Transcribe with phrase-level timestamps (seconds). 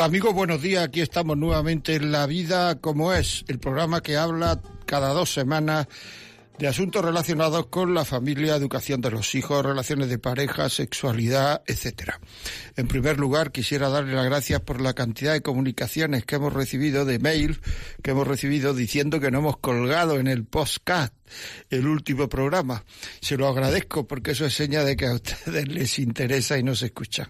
[0.00, 0.82] Hola amigos, buenos días.
[0.82, 5.88] Aquí estamos nuevamente en La vida como es, el programa que habla cada dos semanas
[6.60, 12.20] de asuntos relacionados con la familia, educación de los hijos, relaciones de pareja, sexualidad, etcétera.
[12.76, 17.06] En primer lugar, quisiera darle las gracias por la cantidad de comunicaciones que hemos recibido,
[17.06, 17.58] de mail
[18.02, 21.14] que hemos recibido diciendo que no hemos colgado en el postcast
[21.70, 22.84] el último programa.
[23.22, 26.82] Se lo agradezco porque eso es seña de que a ustedes les interesa y nos
[26.82, 27.28] escuchan.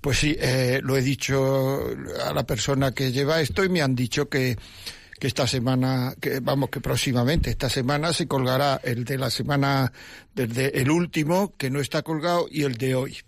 [0.00, 1.84] Pues sí, eh, lo he dicho
[2.24, 4.56] a la persona que lleva esto y me han dicho que
[5.20, 9.92] que esta semana, que vamos, que próximamente, esta semana se colgará el de la semana,
[10.34, 13.18] desde el último, que no está colgado, y el de hoy.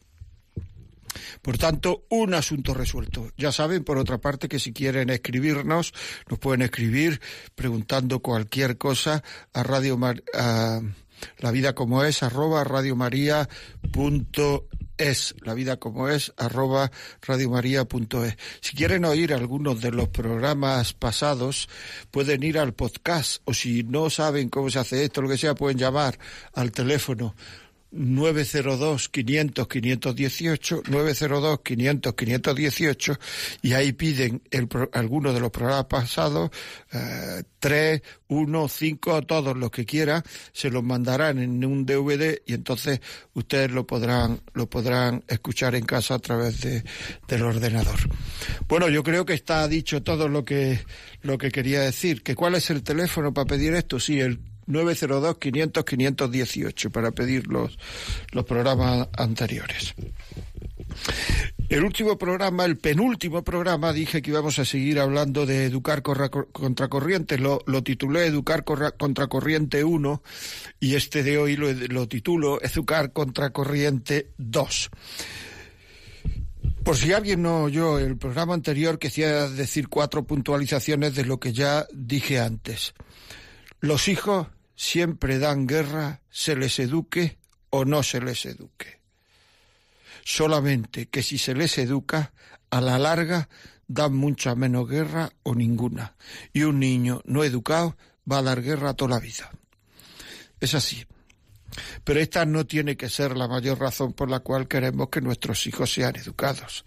[1.42, 3.30] Por tanto, un asunto resuelto.
[3.36, 5.92] Ya saben, por otra parte, que si quieren escribirnos,
[6.30, 7.20] nos pueden escribir
[7.54, 10.80] preguntando cualquier cosa a Radio Mar a
[11.38, 13.48] la vida como es arroba radiomaria.es
[15.40, 16.90] la vida como es arroba
[17.22, 21.68] radiomaria.es si quieren oír algunos de los programas pasados
[22.10, 25.54] pueden ir al podcast o si no saben cómo se hace esto lo que sea
[25.54, 26.18] pueden llamar
[26.54, 27.34] al teléfono
[27.92, 33.18] 902 500 518 902 500 518
[33.62, 36.50] y ahí piden el, algunos de los programas pasados
[36.92, 42.54] eh, tres, uno, cinco, todos los que quiera se los mandarán en un DVD y
[42.54, 43.00] entonces
[43.34, 46.82] ustedes lo podrán lo podrán escuchar en casa a través de,
[47.28, 48.00] del ordenador.
[48.68, 50.80] Bueno, yo creo que está dicho todo lo que
[51.22, 52.22] lo que quería decir.
[52.22, 54.00] ¿Que cuál es el teléfono para pedir esto?
[54.00, 57.78] Sí, el 902-500-518 para pedir los,
[58.32, 59.94] los programas anteriores.
[61.68, 67.38] El último programa, el penúltimo programa, dije que íbamos a seguir hablando de Educar Contracorriente.
[67.38, 70.22] Lo, lo titulé Educar Contracorriente 1
[70.80, 74.90] y este de hoy lo, lo titulo Educar Contracorriente 2.
[76.84, 81.52] Por si alguien no oyó el programa anterior, quisiera decir cuatro puntualizaciones de lo que
[81.52, 82.92] ya dije antes.
[83.82, 87.38] Los hijos siempre dan guerra, se les eduque
[87.68, 89.00] o no se les eduque.
[90.24, 92.32] Solamente que si se les educa,
[92.70, 93.48] a la larga
[93.88, 96.14] dan mucha menos guerra o ninguna.
[96.52, 97.96] Y un niño no educado
[98.30, 99.50] va a dar guerra toda la vida.
[100.60, 101.04] Es así.
[102.04, 105.66] Pero esta no tiene que ser la mayor razón por la cual queremos que nuestros
[105.66, 106.84] hijos sean educados.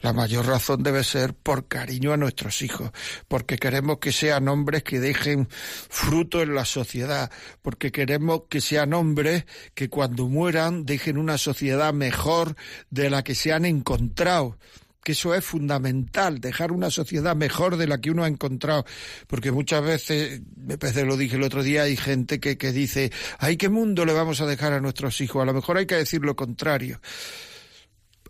[0.00, 2.90] La mayor razón debe ser por cariño a nuestros hijos,
[3.26, 7.30] porque queremos que sean hombres que dejen fruto en la sociedad,
[7.62, 9.44] porque queremos que sean hombres
[9.74, 12.56] que cuando mueran dejen una sociedad mejor
[12.90, 14.56] de la que se han encontrado
[15.08, 18.84] que eso es fundamental, dejar una sociedad mejor de la que uno ha encontrado.
[19.26, 23.10] Porque muchas veces, me parece lo dije el otro día, hay gente que, que dice,
[23.38, 25.40] ay, ¿qué mundo le vamos a dejar a nuestros hijos?
[25.40, 27.00] A lo mejor hay que decir lo contrario.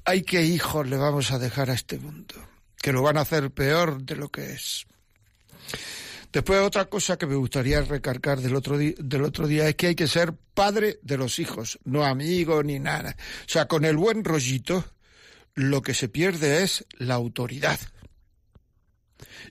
[0.05, 2.37] Hay qué hijos le vamos a dejar a este mundo,
[2.81, 4.87] que lo van a hacer peor de lo que es.
[6.33, 9.95] Después otra cosa que me gustaría recargar del otro, del otro día es que hay
[9.97, 13.17] que ser padre de los hijos, no amigo ni nada.
[13.19, 14.85] O sea, con el buen rollito,
[15.59, 17.81] lo que se pierde es la autoridad.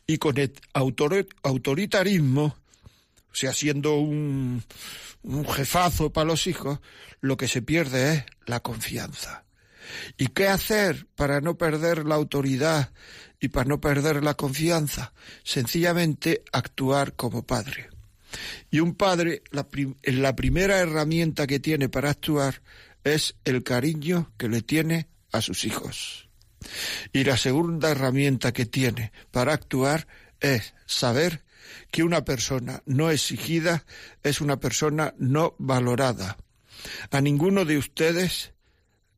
[0.07, 4.63] Y con el autoritarismo, o sea, siendo un,
[5.53, 6.79] jefazo para los hijos,
[7.19, 9.43] lo que se pierde es la confianza.
[10.17, 12.93] ¿Y qué hacer para no perder la autoridad
[13.41, 15.11] y para no perder la confianza?
[15.43, 17.89] Sencillamente actuar como padre.
[18.71, 19.67] Y un padre, la,
[20.03, 22.61] la primera herramienta que tiene para actuar
[23.03, 26.29] es el cariño que le tiene a sus hijos.
[27.13, 30.07] Y la segunda herramienta que tiene para actuar
[30.39, 31.43] es saber
[31.91, 33.85] que una persona no exigida
[34.23, 36.37] es una persona no valorada.
[37.11, 38.53] A ninguno de ustedes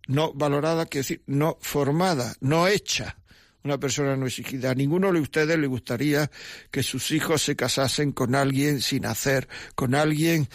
[0.07, 3.17] no valorada, quiere decir no formada, no hecha.
[3.63, 4.71] Una persona no exigida.
[4.71, 6.31] A ninguno de ustedes le gustaría
[6.71, 10.47] que sus hijos se casasen con alguien sin hacer, con alguien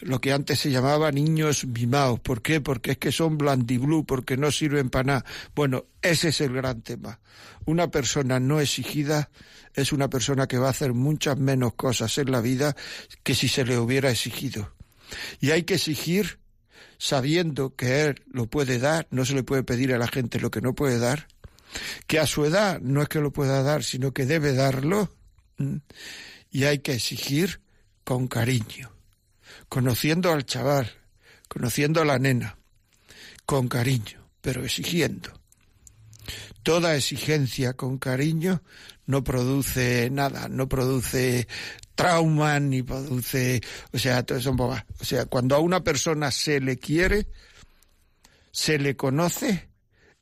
[0.00, 2.20] lo que antes se llamaba niños mimados.
[2.20, 2.60] ¿Por qué?
[2.60, 5.24] Porque es que son blandiblú, porque no sirven para nada.
[5.54, 7.20] Bueno, ese es el gran tema.
[7.64, 9.30] Una persona no exigida
[9.74, 12.74] es una persona que va a hacer muchas menos cosas en la vida
[13.22, 14.72] que si se le hubiera exigido.
[15.40, 16.40] Y hay que exigir
[16.98, 20.50] sabiendo que él lo puede dar, no se le puede pedir a la gente lo
[20.50, 21.28] que no puede dar,
[22.06, 25.10] que a su edad no es que lo pueda dar, sino que debe darlo
[26.50, 27.60] y hay que exigir
[28.04, 28.90] con cariño,
[29.68, 30.90] conociendo al chaval,
[31.48, 32.58] conociendo a la nena,
[33.44, 35.40] con cariño, pero exigiendo.
[36.62, 38.62] Toda exigencia con cariño
[39.06, 41.46] no produce nada, no produce
[41.94, 43.60] trauma ni produce,
[43.92, 44.38] o sea, todo
[45.00, 47.28] O sea, cuando a una persona se le quiere,
[48.52, 49.68] se le conoce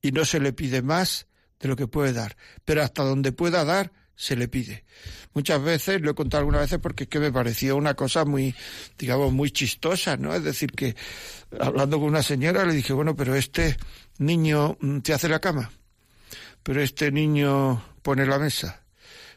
[0.02, 1.26] y no se le pide más
[1.58, 4.84] de lo que puede dar, pero hasta donde pueda dar se le pide.
[5.32, 8.54] Muchas veces, lo he contado algunas veces porque es que me pareció una cosa muy,
[8.98, 10.34] digamos, muy chistosa, ¿no?
[10.34, 10.94] Es decir, que
[11.58, 13.76] hablando con una señora le dije, bueno, pero este
[14.18, 15.70] niño mm, te hace la cama,
[16.62, 18.84] pero este niño pone la mesa,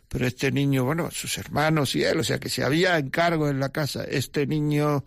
[0.07, 3.59] pero este niño, bueno, sus hermanos y él, o sea, que si había encargo en
[3.59, 5.03] la casa, este niño,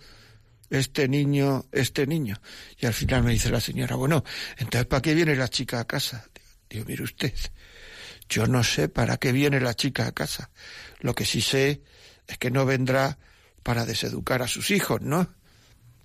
[0.68, 2.40] este niño, este niño.
[2.78, 4.24] Y al final me dice la señora, bueno,
[4.58, 6.28] entonces ¿para qué viene la chica a casa?
[6.68, 7.34] Digo, mire usted,
[8.30, 10.50] yo no sé para qué viene la chica a casa.
[11.00, 11.82] Lo que sí sé
[12.26, 13.18] es que no vendrá
[13.64, 15.28] para deseducar a sus hijos, ¿no?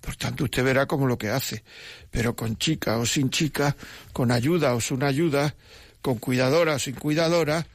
[0.00, 1.64] Por tanto, usted verá cómo lo que hace.
[2.10, 3.76] Pero con chica o sin chica,
[4.12, 5.54] con ayuda o sin ayuda,
[6.02, 7.66] con cuidadora o sin cuidadora,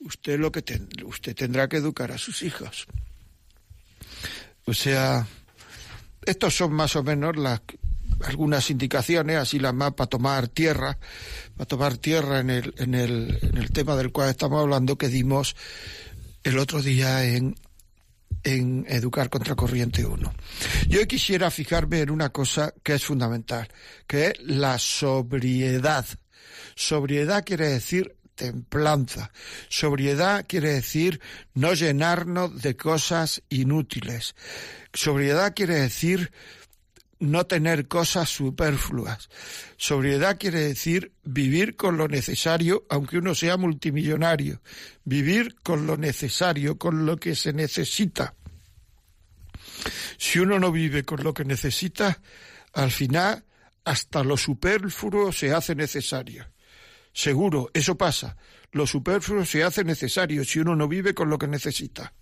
[0.00, 0.62] usted lo que
[1.04, 2.86] usted tendrá que educar a sus hijos.
[4.66, 5.26] O sea,
[6.26, 7.60] estos son más o menos las
[8.24, 10.98] algunas indicaciones, así las más para tomar tierra,
[11.56, 15.08] para tomar tierra en el, en el, en el tema del cual estamos hablando que
[15.08, 15.56] dimos
[16.42, 17.54] el otro día en,
[18.44, 20.34] en Educar contra Corriente 1.
[20.88, 23.68] Yo quisiera fijarme en una cosa que es fundamental,
[24.06, 26.06] que es la sobriedad.
[26.74, 29.30] Sobriedad quiere decir templanza.
[29.68, 31.20] Sobriedad quiere decir
[31.52, 34.34] no llenarnos de cosas inútiles.
[34.94, 36.32] Sobriedad quiere decir
[37.20, 39.28] no tener cosas superfluas.
[39.76, 44.60] Sobriedad quiere decir vivir con lo necesario, aunque uno sea multimillonario.
[45.04, 48.34] Vivir con lo necesario, con lo que se necesita.
[50.16, 52.20] Si uno no vive con lo que necesita,
[52.72, 53.44] al final
[53.84, 56.46] hasta lo superfluo se hace necesario.
[57.12, 58.36] Seguro, eso pasa.
[58.72, 62.14] Lo superfluo se hace necesario si uno no vive con lo que necesita.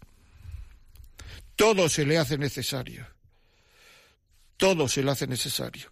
[1.54, 3.17] Todo se le hace necesario
[4.58, 5.90] todo se le hace necesario.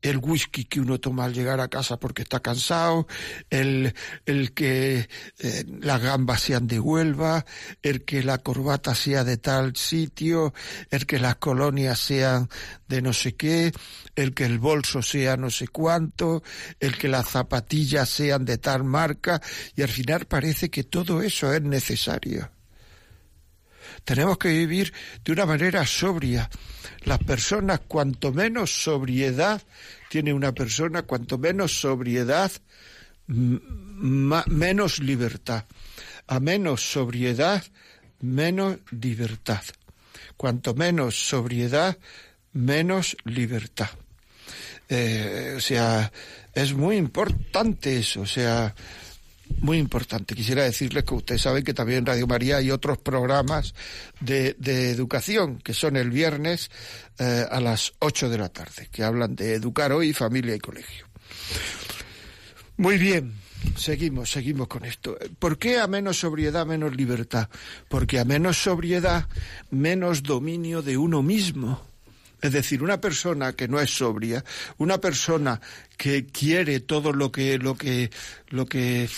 [0.00, 3.08] El whisky que uno toma al llegar a casa porque está cansado,
[3.50, 3.94] el,
[4.26, 7.44] el que eh, las gambas sean de Huelva,
[7.82, 10.54] el que la corbata sea de tal sitio,
[10.90, 12.48] el que las colonias sean
[12.86, 13.72] de no sé qué,
[14.14, 16.44] el que el bolso sea no sé cuánto,
[16.78, 19.42] el que las zapatillas sean de tal marca,
[19.74, 22.52] y al final parece que todo eso es necesario.
[24.04, 24.92] Tenemos que vivir
[25.24, 26.48] de una manera sobria.
[27.04, 29.62] Las personas, cuanto menos sobriedad
[30.08, 32.50] tiene una persona, cuanto menos sobriedad,
[33.26, 35.64] menos libertad.
[36.26, 37.64] A menos sobriedad,
[38.20, 39.62] menos libertad.
[40.36, 41.98] Cuanto menos sobriedad,
[42.52, 43.90] menos libertad.
[44.88, 46.10] Eh, o sea,
[46.54, 48.22] es muy importante eso.
[48.22, 48.74] O sea,
[49.60, 50.34] muy importante.
[50.34, 53.74] Quisiera decirles que ustedes saben que también en Radio María hay otros programas
[54.20, 54.56] de,
[54.90, 56.70] educación, que son el viernes
[57.18, 61.06] eh, a las 8 de la tarde, que hablan de educar hoy, familia y colegio.
[62.76, 63.34] Muy bien,
[63.76, 65.16] seguimos, seguimos con esto.
[65.38, 67.48] ¿Por qué a menos sobriedad, menos libertad?
[67.88, 69.26] Porque a menos sobriedad,
[69.70, 71.82] menos dominio de uno mismo.
[72.40, 74.44] Es decir, una persona que no es sobria,
[74.76, 75.60] una persona
[75.96, 78.10] que quiere todo lo que lo que
[78.50, 79.08] lo que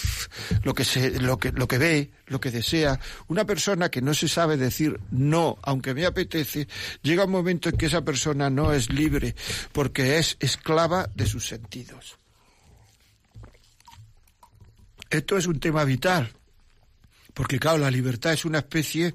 [0.63, 2.99] lo que se lo que lo que ve, lo que desea,
[3.29, 6.67] una persona que no se sabe decir no, aunque me apetece,
[7.03, 9.35] llega un momento en que esa persona no es libre
[9.73, 12.17] porque es esclava de sus sentidos.
[15.11, 16.33] Esto es un tema vital,
[17.35, 19.15] porque claro, la libertad es una especie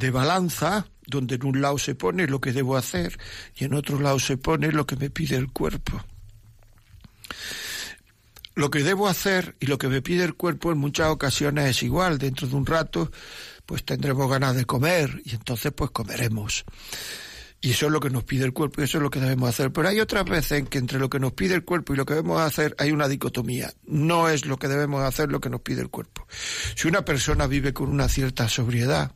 [0.00, 3.18] de balanza donde en un lado se pone lo que debo hacer
[3.54, 6.02] y en otro lado se pone lo que me pide el cuerpo.
[8.54, 11.82] Lo que debo hacer y lo que me pide el cuerpo en muchas ocasiones es
[11.82, 12.18] igual.
[12.18, 13.10] Dentro de un rato,
[13.66, 16.64] pues tendremos ganas de comer y entonces pues comeremos.
[17.62, 19.50] Y eso es lo que nos pide el cuerpo y eso es lo que debemos
[19.50, 19.70] hacer.
[19.70, 22.06] Pero hay otras veces en que entre lo que nos pide el cuerpo y lo
[22.06, 23.70] que debemos hacer hay una dicotomía.
[23.84, 26.26] No es lo que debemos hacer lo que nos pide el cuerpo.
[26.74, 29.12] Si una persona vive con una cierta sobriedad,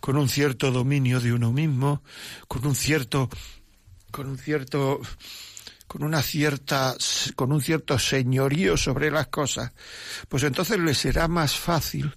[0.00, 2.02] con un cierto dominio de uno mismo,
[2.48, 3.30] con un cierto,
[4.10, 5.00] con un cierto,
[5.86, 6.94] con una cierta,
[7.34, 9.72] con un cierto señorío sobre las cosas,
[10.28, 12.14] pues entonces le será más fácil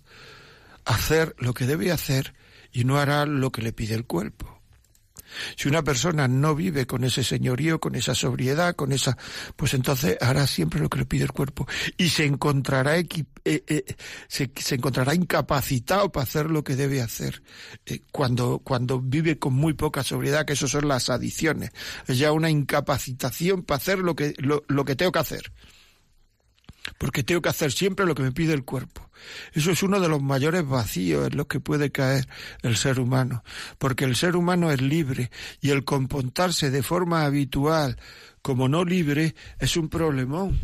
[0.84, 2.34] hacer lo que debe hacer
[2.74, 4.59] y no hará lo que le pide el cuerpo.
[5.56, 9.18] Si una persona no vive con ese señorío, con esa sobriedad, con esa,
[9.56, 11.68] pues entonces hará siempre lo que le pide el cuerpo.
[11.98, 13.06] Y se encontrará eh,
[13.46, 13.96] eh,
[14.28, 17.42] se, encontrará incapacitado para hacer lo que debe hacer.
[17.86, 21.72] Eh, cuando cuando vive con muy poca sobriedad, que eso son las adicciones,
[22.08, 25.52] es ya una incapacitación para hacer lo que lo que tengo que hacer.
[26.98, 29.09] Porque tengo que hacer siempre lo que me pide el cuerpo.
[29.54, 32.28] Eso es uno de los mayores vacíos en los que puede caer
[32.62, 33.44] el ser humano,
[33.78, 37.98] porque el ser humano es libre y el comportarse de forma habitual
[38.42, 40.60] como no libre es un problemón,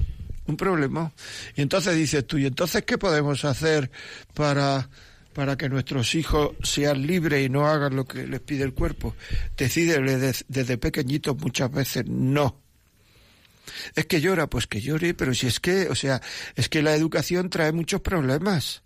[0.47, 1.11] un problemón.
[1.55, 3.91] Y entonces dices tú, ¿y entonces qué podemos hacer
[4.33, 4.89] para
[5.33, 9.15] para que nuestros hijos sean libres y no hagan lo que les pide el cuerpo?
[9.57, 12.64] Decídele desde pequeñitos muchas veces no
[13.95, 16.21] es que llora, pues que llore, pero si es que, o sea,
[16.55, 18.83] es que la educación trae muchos problemas.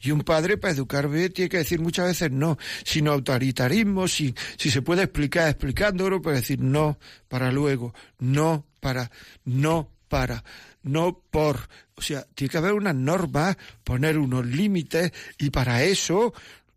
[0.00, 4.34] Y un padre para educar bien tiene que decir muchas veces no, sin autoritarismo, si,
[4.56, 9.10] si se puede explicar explicándolo, puede decir no para luego, no para,
[9.44, 10.44] no para,
[10.82, 11.68] no por.
[11.96, 16.32] O sea, tiene que haber una norma, poner unos límites y para eso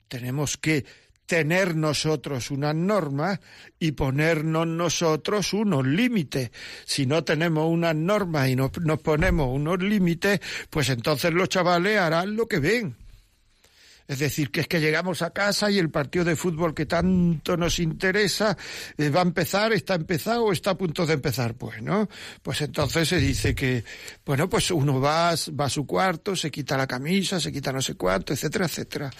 [0.07, 0.85] tenemos que
[1.25, 3.39] tener nosotros unas normas
[3.79, 6.51] y ponernos nosotros unos límites.
[6.85, 10.39] Si no tenemos unas normas y nos, nos ponemos unos límites,
[10.69, 13.04] pues entonces los chavales harán lo que ven.
[14.07, 17.57] Es decir, que es que llegamos a casa y el partido de fútbol que tanto
[17.57, 18.55] nos interesa
[18.97, 21.55] eh, va a empezar, está empezado o está a punto de empezar.
[21.55, 22.07] Pues, ¿no?
[22.43, 23.83] Pues entonces se dice que,
[24.23, 27.81] bueno, pues uno va, va a su cuarto, se quita la camisa, se quita no
[27.81, 29.11] sé cuánto, etcétera, etcétera.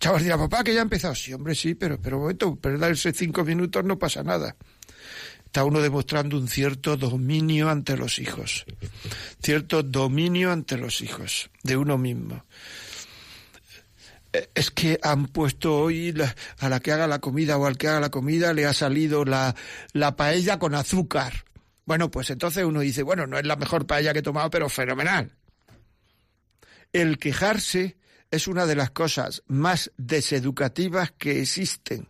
[0.00, 1.14] chaval dirá, papá, que ya ha empezado.
[1.14, 4.56] Sí, hombre, sí, pero, pero un momento, perderse cinco minutos no pasa nada
[5.44, 8.64] está uno demostrando un cierto dominio ante los hijos,
[9.42, 12.46] cierto dominio ante los hijos de uno mismo
[14.32, 16.14] es que han puesto hoy
[16.58, 19.24] a la que haga la comida o al que haga la comida le ha salido
[19.24, 19.54] la,
[19.92, 21.44] la paella con azúcar.
[21.84, 24.68] Bueno, pues entonces uno dice, bueno, no es la mejor paella que he tomado, pero
[24.68, 25.36] fenomenal.
[26.92, 27.96] El quejarse
[28.30, 32.08] es una de las cosas más deseducativas que existen,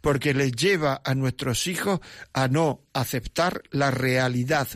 [0.00, 2.00] porque les lleva a nuestros hijos
[2.32, 4.68] a no aceptar la realidad,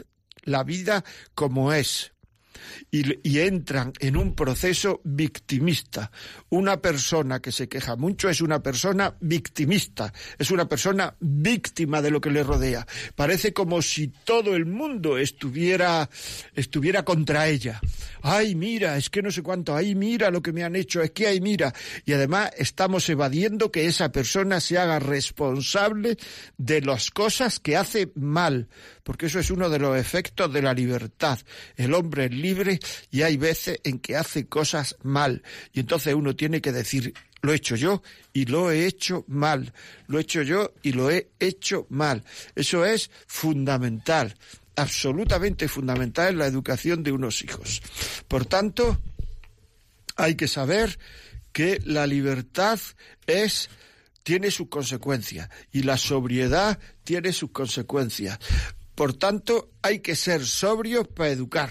[0.43, 1.05] la vida
[1.35, 2.13] como es
[2.91, 6.11] y, entran en un proceso victimista.
[6.49, 12.11] Una persona que se queja mucho es una persona victimista, es una persona víctima de
[12.11, 12.87] lo que le rodea.
[13.15, 16.09] Parece como si todo el mundo estuviera,
[16.55, 17.81] estuviera contra ella.
[18.23, 21.13] Ay, mira, es que no sé cuánto, ay, mira lo que me han hecho, es
[21.13, 21.73] que ay, mira.
[22.05, 26.17] Y además estamos evadiendo que esa persona se haga responsable
[26.57, 28.69] de las cosas que hace mal,
[29.03, 31.39] porque eso es uno de los efectos de la libertad.
[31.77, 32.33] El hombre es
[33.11, 35.43] y hay veces en que hace cosas mal.
[35.73, 38.03] Y entonces uno tiene que decir, lo he hecho yo
[38.33, 39.73] y lo he hecho mal.
[40.07, 42.25] Lo he hecho yo y lo he hecho mal.
[42.55, 44.35] Eso es fundamental,
[44.77, 47.83] absolutamente fundamental en la educación de unos hijos.
[48.27, 49.01] Por tanto,
[50.17, 50.99] hay que saber
[51.53, 52.79] que la libertad
[53.27, 53.71] es
[54.23, 58.39] tiene sus consecuencias y la sobriedad tiene sus consecuencias.
[58.95, 61.71] Por tanto, hay que ser sobrios para educar,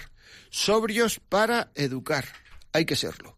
[0.50, 2.26] sobrios para educar.
[2.74, 3.37] Hay que serlo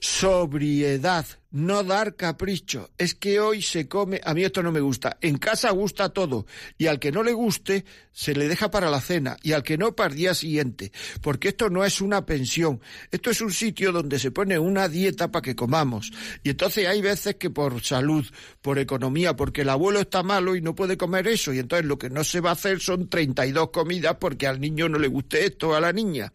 [0.00, 2.90] sobriedad, no dar capricho.
[2.98, 5.16] Es que hoy se come, a mí esto no me gusta.
[5.20, 9.00] En casa gusta todo y al que no le guste se le deja para la
[9.00, 12.80] cena y al que no para el día siguiente, porque esto no es una pensión,
[13.10, 16.12] esto es un sitio donde se pone una dieta para que comamos.
[16.42, 18.26] Y entonces hay veces que por salud,
[18.62, 21.98] por economía, porque el abuelo está malo y no puede comer eso y entonces lo
[21.98, 25.46] que no se va a hacer son 32 comidas porque al niño no le guste
[25.46, 26.32] esto, a la niña.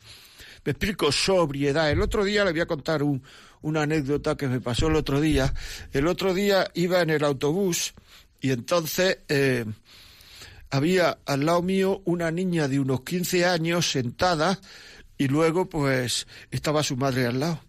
[0.64, 1.90] Me explico, sobriedad.
[1.90, 3.24] El otro día le voy a contar un,
[3.62, 5.54] una anécdota que me pasó el otro día.
[5.94, 7.94] El otro día iba en el autobús
[8.40, 9.66] y entonces eh,
[10.70, 14.60] había al lado mío una niña de unos 15 años sentada
[15.18, 17.62] y luego pues estaba su madre al lado.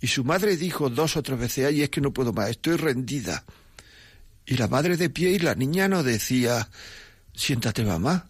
[0.00, 2.76] Y su madre dijo dos o tres veces, ay, es que no puedo más, estoy
[2.76, 3.44] rendida.
[4.44, 6.68] Y la madre de pie y la niña no decía,
[7.34, 8.28] siéntate mamá.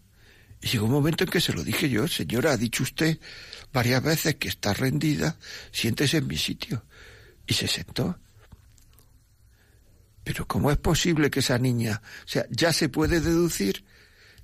[0.60, 3.18] Y llegó un momento en que se lo dije yo, señora, ha dicho usted
[3.74, 5.36] varias veces que está rendida,
[5.72, 6.84] siéntese en mi sitio.
[7.46, 8.18] Y se sentó.
[10.22, 13.84] Pero ¿cómo es posible que esa niña, o sea, ya se puede deducir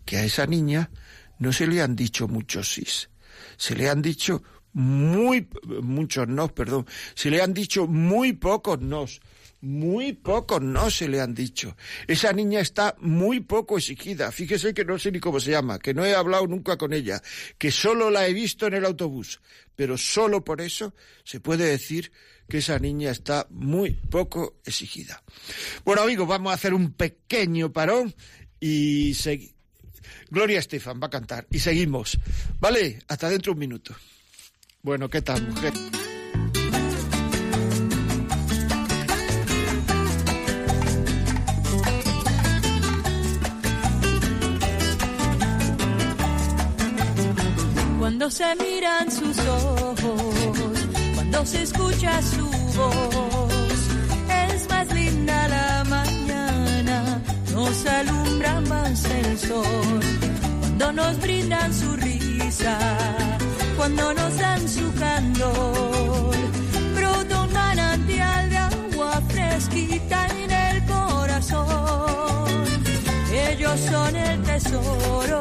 [0.04, 0.90] que a esa niña
[1.38, 3.08] no se le han dicho muchos sís,
[3.56, 4.42] se le han dicho
[4.74, 5.48] muy,
[5.80, 9.20] muchos no, perdón, se le han dicho muy pocos nos.
[9.60, 11.76] Muy poco no se le han dicho.
[12.06, 14.32] Esa niña está muy poco exigida.
[14.32, 17.22] Fíjese que no sé ni cómo se llama, que no he hablado nunca con ella,
[17.58, 19.40] que solo la he visto en el autobús.
[19.76, 22.12] Pero solo por eso se puede decir
[22.48, 25.22] que esa niña está muy poco exigida.
[25.84, 28.14] Bueno, amigos, vamos a hacer un pequeño parón
[28.58, 29.54] y seguimos.
[30.30, 32.18] Gloria Estefan va a cantar y seguimos.
[32.60, 33.94] Vale, hasta dentro de un minuto.
[34.82, 35.72] Bueno, ¿qué tal, mujer?
[48.30, 52.46] Cuando se miran sus ojos, cuando se escucha su
[52.76, 53.52] voz,
[54.28, 57.20] es más linda la mañana,
[57.52, 60.00] nos alumbra más el sol,
[60.60, 62.78] cuando nos brindan su risa,
[63.76, 66.36] cuando nos dan su candor,
[66.94, 72.64] brota un manantial de agua fresquita en el corazón,
[73.32, 75.40] ellos son el tesoro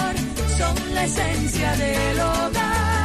[0.93, 3.00] la esencia del hogar,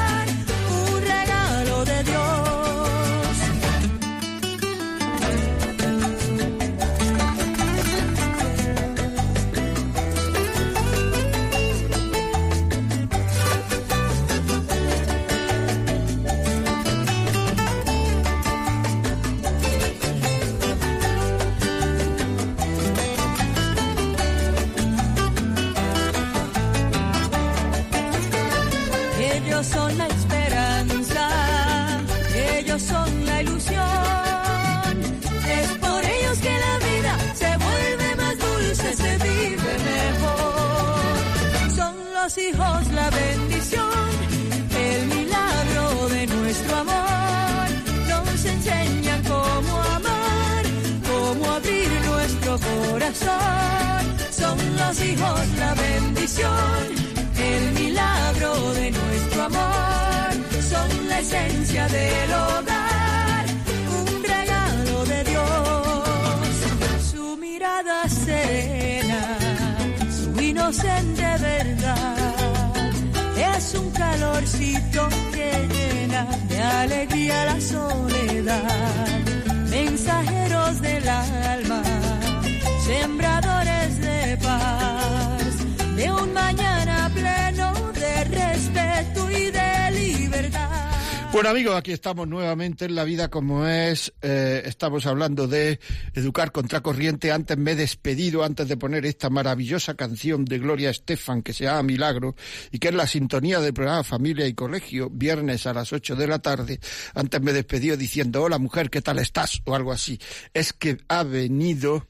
[91.36, 94.10] Bueno amigos, aquí estamos nuevamente en La Vida como es.
[94.22, 95.78] Eh, estamos hablando de
[96.14, 97.30] educar contra corriente.
[97.30, 101.64] Antes me he despedido, antes de poner esta maravillosa canción de Gloria Estefan que se
[101.64, 102.36] llama Milagro
[102.72, 106.26] y que es la sintonía del programa Familia y Colegio, viernes a las 8 de
[106.26, 106.80] la tarde.
[107.14, 109.60] Antes me he despedido diciendo, hola mujer, ¿qué tal estás?
[109.66, 110.18] o algo así.
[110.54, 112.06] Es que ha venido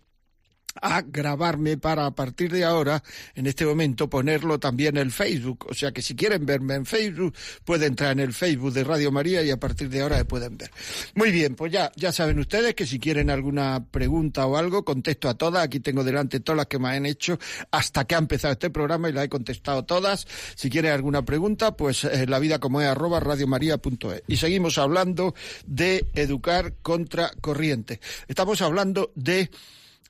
[0.81, 3.03] a grabarme para a partir de ahora,
[3.35, 5.67] en este momento, ponerlo también en el Facebook.
[5.69, 7.35] O sea que si quieren verme en Facebook,
[7.65, 10.57] pueden entrar en el Facebook de Radio María y a partir de ahora me pueden
[10.57, 10.71] ver.
[11.15, 15.29] Muy bien, pues ya, ya saben ustedes que si quieren alguna pregunta o algo, contesto
[15.29, 15.65] a todas.
[15.65, 17.39] Aquí tengo delante todas las que me han hecho
[17.71, 20.27] hasta que ha empezado este programa y las he contestado todas.
[20.55, 24.23] Si quieren alguna pregunta, pues eh, la vida como es arroba radiomaria.es.
[24.27, 25.35] Y seguimos hablando
[25.67, 28.01] de educar contra corriente.
[28.29, 29.51] Estamos hablando de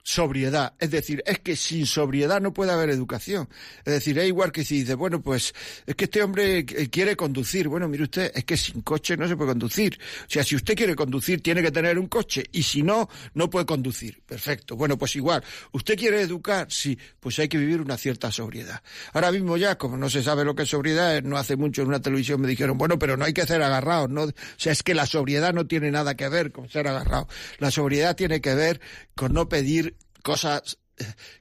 [0.06, 0.74] sobriedad.
[0.78, 3.48] Es decir, es que sin sobriedad no puede haber educación.
[3.84, 5.52] Es decir, es igual que si dice, bueno, pues
[5.84, 7.66] es que este hombre quiere conducir.
[7.66, 9.98] Bueno, mire usted, es que sin coche no se puede conducir.
[10.20, 13.50] O sea, si usted quiere conducir, tiene que tener un coche y si no, no
[13.50, 14.22] puede conducir.
[14.24, 14.76] Perfecto.
[14.76, 15.42] Bueno, pues igual.
[15.72, 16.68] ¿Usted quiere educar?
[16.70, 18.80] Sí, pues hay que vivir una cierta sobriedad.
[19.12, 21.88] Ahora mismo ya, como no se sabe lo que es sobriedad, no hace mucho en
[21.88, 24.22] una televisión me dijeron, bueno, pero no hay que ser agarrados, ¿no?
[24.22, 27.26] O sea, es que la sobriedad no tiene nada que ver con ser agarrado.
[27.58, 28.80] La sobriedad tiene que ver
[29.16, 29.95] con no pedir
[30.26, 30.76] cosas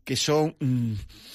[0.03, 0.93] que son mm,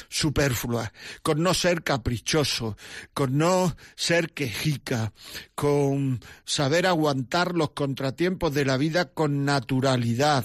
[0.08, 2.76] superfluas, con no ser caprichoso,
[3.14, 5.12] con no ser quejica,
[5.54, 10.44] con saber aguantar los contratiempos de la vida con naturalidad,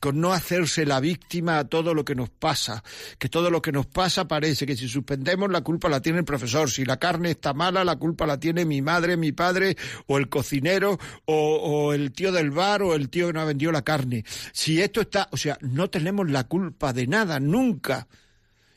[0.00, 2.82] con no hacerse la víctima a todo lo que nos pasa,
[3.18, 6.24] que todo lo que nos pasa parece que si suspendemos la culpa la tiene el
[6.24, 10.18] profesor, si la carne está mala la culpa la tiene mi madre, mi padre o
[10.18, 14.24] el cocinero o, el tío del bar o el tío que nos vendió la carne.
[14.52, 18.06] Si esto está, o sea, no tenemos la culpa de nada, nunca.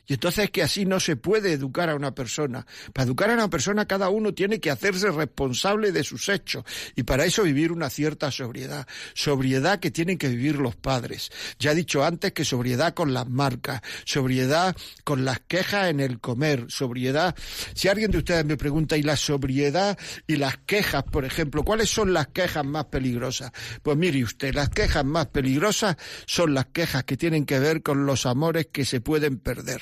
[0.09, 2.65] Y entonces es que así no se puede educar a una persona.
[2.93, 6.63] Para educar a una persona cada uno tiene que hacerse responsable de sus hechos
[6.95, 8.87] y para eso vivir una cierta sobriedad.
[9.13, 11.29] Sobriedad que tienen que vivir los padres.
[11.59, 16.19] Ya he dicho antes que sobriedad con las marcas, sobriedad con las quejas en el
[16.19, 17.35] comer, sobriedad.
[17.75, 19.95] Si alguien de ustedes me pregunta, ¿y la sobriedad
[20.25, 23.51] y las quejas, por ejemplo, cuáles son las quejas más peligrosas?
[23.83, 28.07] Pues mire usted, las quejas más peligrosas son las quejas que tienen que ver con
[28.07, 29.81] los amores que se pueden perder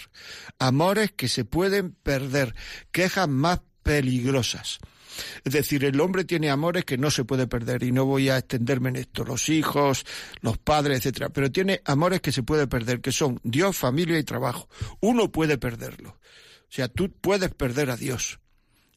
[0.59, 2.55] amores que se pueden perder,
[2.91, 4.79] quejas más peligrosas.
[5.43, 8.37] Es decir, el hombre tiene amores que no se puede perder y no voy a
[8.37, 10.05] extenderme en esto, los hijos,
[10.41, 14.23] los padres, etcétera, pero tiene amores que se puede perder, que son Dios, familia y
[14.23, 14.69] trabajo.
[14.99, 16.09] Uno puede perderlo.
[16.09, 18.39] O sea, tú puedes perder a Dios,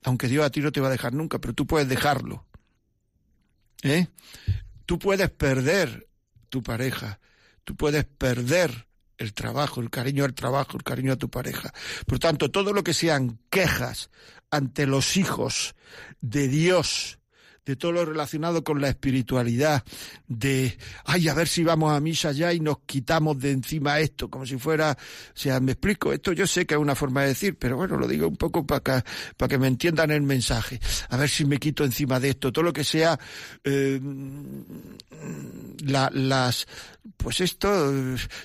[0.03, 2.47] aunque Dios a ti no te va a dejar nunca, pero tú puedes dejarlo.
[3.83, 4.09] ¿Eh?
[4.87, 6.09] Tú puedes perder
[6.49, 7.21] tu pareja,
[7.65, 8.89] tú puedes perder
[9.21, 11.73] el trabajo, el cariño al trabajo, el cariño a tu pareja.
[12.07, 14.11] Por tanto, todo lo que sean quejas
[14.51, 15.77] ante los hijos
[16.23, 17.19] de Dios,
[17.67, 19.85] de todo lo relacionado con la espiritualidad,
[20.27, 24.31] de, ay, a ver si vamos a misa ya y nos quitamos de encima esto,
[24.31, 27.29] como si fuera, o sea, me explico, esto yo sé que es una forma de
[27.29, 30.81] decir, pero bueno, lo digo un poco para que, para que me entiendan el mensaje,
[31.11, 33.21] a ver si me quito encima de esto, todo lo que sea,
[33.63, 34.01] eh,
[35.85, 36.67] la, las,
[37.17, 37.93] pues esto,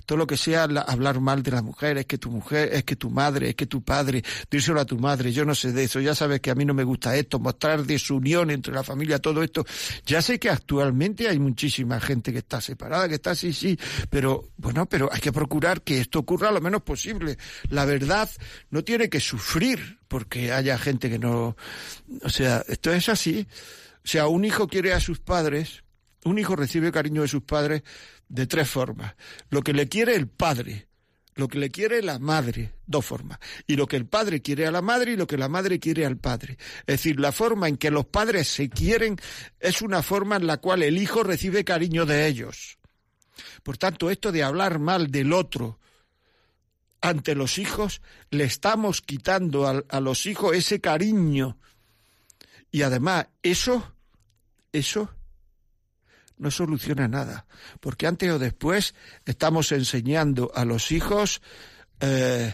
[0.05, 2.95] todo lo que sea hablar mal de la mujer, es que tu mujer, es que
[2.95, 5.99] tu madre, es que tu padre, dírselo a tu madre, yo no sé de eso,
[5.99, 9.43] ya sabes que a mí no me gusta esto, mostrar desunión entre la familia, todo
[9.43, 9.65] esto.
[10.05, 13.77] Ya sé que actualmente hay muchísima gente que está separada, que está así, sí,
[14.09, 17.37] pero bueno, pero hay que procurar que esto ocurra lo menos posible.
[17.69, 18.29] La verdad
[18.69, 21.55] no tiene que sufrir porque haya gente que no,
[22.23, 23.47] o sea, esto es así.
[24.03, 25.83] O sea, un hijo quiere a sus padres,
[26.25, 27.83] un hijo recibe cariño de sus padres
[28.27, 29.15] de tres formas.
[29.49, 30.87] Lo que le quiere el padre,
[31.35, 34.71] lo que le quiere la madre, dos formas, y lo que el padre quiere a
[34.71, 36.57] la madre y lo que la madre quiere al padre.
[36.79, 39.17] Es decir, la forma en que los padres se quieren
[39.59, 42.79] es una forma en la cual el hijo recibe cariño de ellos.
[43.61, 45.79] Por tanto, esto de hablar mal del otro
[47.01, 51.59] ante los hijos, le estamos quitando a, a los hijos ese cariño.
[52.71, 53.93] Y además, eso,
[54.71, 55.11] eso
[56.37, 57.45] no soluciona nada,
[57.79, 58.93] porque antes o después
[59.25, 61.41] estamos enseñando a los hijos
[61.99, 62.53] eh,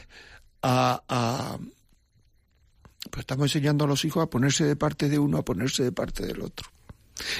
[0.61, 1.57] a, a
[3.09, 5.91] pues estamos enseñando a los hijos a ponerse de parte de uno, a ponerse de
[5.91, 6.69] parte del otro.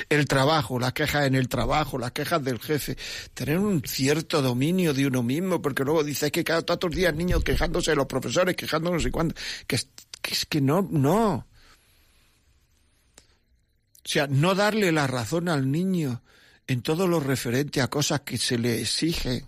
[0.09, 2.97] El trabajo, las quejas en el trabajo, las quejas del jefe,
[3.33, 7.43] tener un cierto dominio de uno mismo, porque luego dices que cada tantos días niños
[7.43, 9.79] quejándose de los profesores, quejándose no sé cuándo, que,
[10.21, 11.47] que es que no, no,
[14.03, 16.23] o sea, no darle la razón al niño
[16.67, 19.45] en todo lo referente a cosas que se le exigen.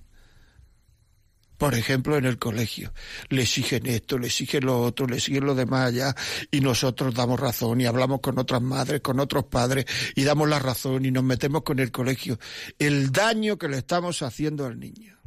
[1.58, 2.94] Por ejemplo, en el colegio.
[3.30, 6.16] Le exigen esto, le exigen lo otro, le exigen lo demás allá,
[6.52, 9.86] y nosotros damos razón y hablamos con otras madres, con otros padres,
[10.16, 12.38] y damos la razón y nos metemos con el colegio.
[12.78, 15.23] El daño que le estamos haciendo al niño.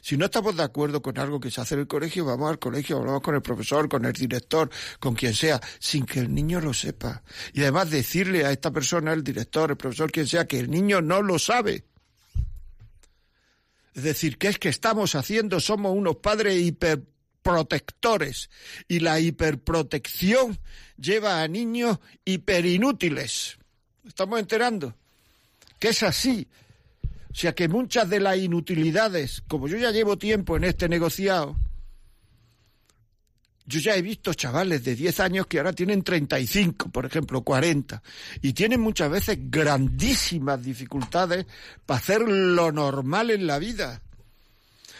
[0.00, 2.58] Si no estamos de acuerdo con algo que se hace en el colegio, vamos al
[2.58, 6.60] colegio, hablamos con el profesor, con el director, con quien sea, sin que el niño
[6.60, 7.22] lo sepa.
[7.52, 11.00] Y además decirle a esta persona, el director, el profesor, quien sea, que el niño
[11.00, 11.84] no lo sabe.
[13.94, 15.60] Es decir, ¿qué es que estamos haciendo?
[15.60, 18.48] Somos unos padres hiperprotectores
[18.88, 20.58] y la hiperprotección
[20.96, 23.58] lleva a niños hiperinútiles.
[24.06, 24.96] ¿Estamos enterando?
[25.78, 26.48] Que es así.
[27.32, 31.56] O sea que muchas de las inutilidades, como yo ya llevo tiempo en este negociado,
[33.64, 38.02] yo ya he visto chavales de 10 años que ahora tienen 35, por ejemplo, 40,
[38.42, 41.46] y tienen muchas veces grandísimas dificultades
[41.86, 44.02] para hacer lo normal en la vida,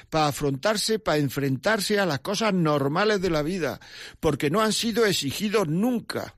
[0.09, 3.79] para afrontarse, para enfrentarse a las cosas normales de la vida,
[4.21, 6.35] porque no han sido exigidos nunca.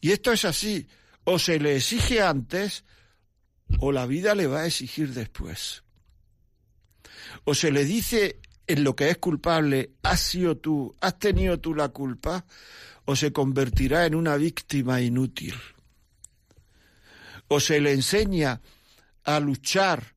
[0.00, 0.88] Y esto es así,
[1.24, 2.84] o se le exige antes
[3.78, 5.82] o la vida le va a exigir después.
[7.44, 11.74] O se le dice en lo que es culpable, has sido tú, has tenido tú
[11.74, 12.44] la culpa,
[13.04, 15.54] o se convertirá en una víctima inútil.
[17.48, 18.60] O se le enseña
[19.24, 20.14] a luchar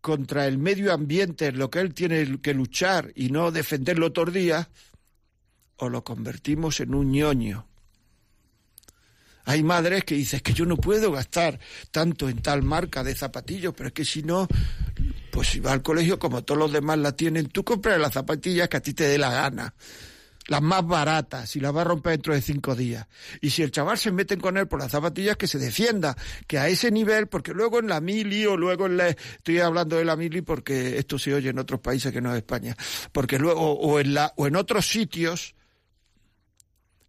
[0.00, 4.32] contra el medio ambiente en lo que él tiene que luchar y no defenderlo otros
[4.32, 4.68] días,
[5.76, 7.66] o lo convertimos en un ñoño.
[9.44, 11.58] Hay madres que dicen que yo no puedo gastar
[11.90, 14.46] tanto en tal marca de zapatillos, pero es que si no,
[15.30, 18.68] pues si va al colegio como todos los demás la tienen, tú compras las zapatillas
[18.68, 19.74] que a ti te dé la gana
[20.48, 23.06] las más baratas y las va a romper dentro de cinco días.
[23.40, 26.58] Y si el chaval se meten con él por las zapatillas, que se defienda, que
[26.58, 29.08] a ese nivel, porque luego en la mili o luego en la...
[29.08, 32.38] Estoy hablando de la mili porque esto se oye en otros países que no es
[32.38, 32.76] España.
[33.12, 35.54] Porque luego, o en, la, o en otros sitios,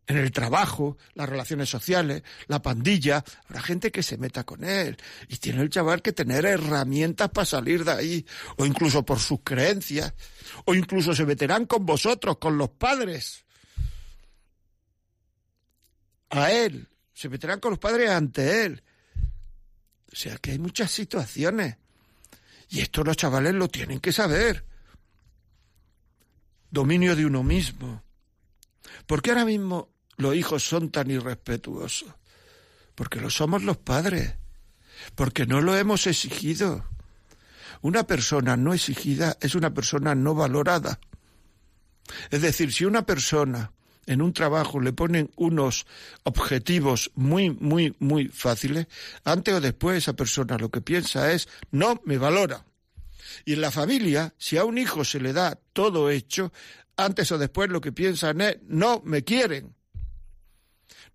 [0.08, 4.98] en el trabajo, las relaciones sociales, la pandilla, habrá gente que se meta con él.
[5.30, 8.26] Y tiene el chaval que tener herramientas para salir de ahí,
[8.58, 10.14] o incluso por sus creencias,
[10.66, 13.46] o incluso se meterán con vosotros, con los padres.
[16.32, 18.84] A él, se meterán con los padres ante él.
[20.12, 21.78] O sea que hay muchas situaciones.
[22.70, 24.66] Y esto los chavales lo tienen que saber.
[26.70, 28.04] Dominio de uno mismo.
[29.06, 32.10] Porque ahora mismo los hijos son tan irrespetuosos?
[32.96, 34.36] Porque lo somos los padres,
[35.16, 36.86] porque no lo hemos exigido.
[37.82, 41.00] Una persona no exigida es una persona no valorada.
[42.30, 43.72] Es decir, si una persona
[44.06, 45.86] en un trabajo le ponen unos
[46.24, 48.88] objetivos muy, muy, muy fáciles,
[49.24, 52.66] antes o después esa persona lo que piensa es, no me valora.
[53.46, 56.52] Y en la familia, si a un hijo se le da todo hecho,
[56.98, 59.76] antes o después lo que piensan es, no me quieren.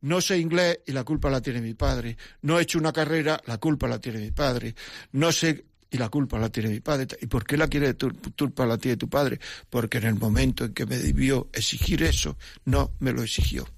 [0.00, 2.16] No sé inglés y la culpa la tiene mi padre.
[2.42, 4.74] No he hecho una carrera, la culpa la tiene mi padre.
[5.12, 7.06] No sé y la culpa la tiene mi padre.
[7.20, 9.40] ¿Y por qué la quiere tu, culpa la tiene tu padre?
[9.68, 13.68] Porque en el momento en que me debió exigir eso, no me lo exigió.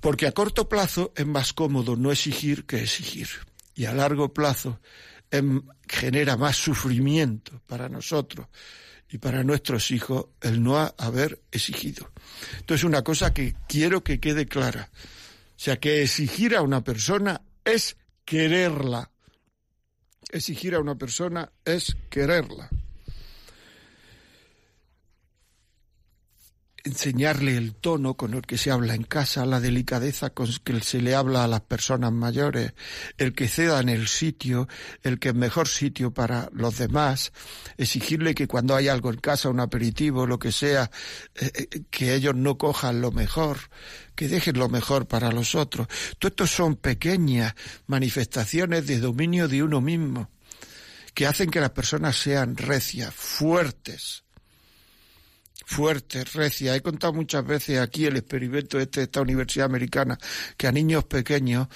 [0.00, 3.28] Porque a corto plazo es más cómodo no exigir que exigir.
[3.74, 4.80] Y a largo plazo
[5.30, 8.46] em, genera más sufrimiento para nosotros
[9.10, 12.10] y para nuestros hijos el no haber exigido.
[12.58, 14.90] Entonces, una cosa que quiero que quede clara.
[14.92, 19.10] O sea, que exigir a una persona es quererla.
[20.30, 22.68] Exigir a una persona es quererla.
[26.88, 31.00] Enseñarle el tono con el que se habla en casa, la delicadeza con que se
[31.00, 32.72] le habla a las personas mayores,
[33.18, 34.68] el que ceda en el sitio,
[35.02, 37.32] el que es mejor sitio para los demás,
[37.76, 40.90] exigirle que cuando hay algo en casa, un aperitivo, lo que sea,
[41.34, 43.58] eh, eh, que ellos no cojan lo mejor,
[44.14, 45.86] que dejen lo mejor para los otros.
[46.18, 47.54] Todo esto son pequeñas
[47.86, 50.30] manifestaciones de dominio de uno mismo,
[51.14, 54.24] que hacen que las personas sean recias, fuertes,
[55.68, 56.74] fuerte, recia.
[56.74, 60.18] He contado muchas veces aquí el experimento este de esta universidad americana,
[60.56, 61.68] que a niños pequeños,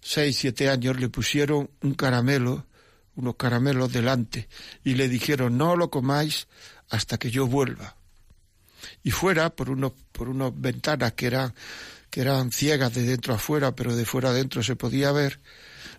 [0.00, 2.66] seis, siete años, le pusieron un caramelo,
[3.14, 4.48] unos caramelos delante,
[4.82, 6.48] y le dijeron, no lo comáis
[6.88, 7.94] hasta que yo vuelva.
[9.04, 11.54] Y fuera, por unos, por unas ventanas que eran,
[12.10, 15.38] que eran ciegas de dentro a fuera, pero de fuera adentro se podía ver,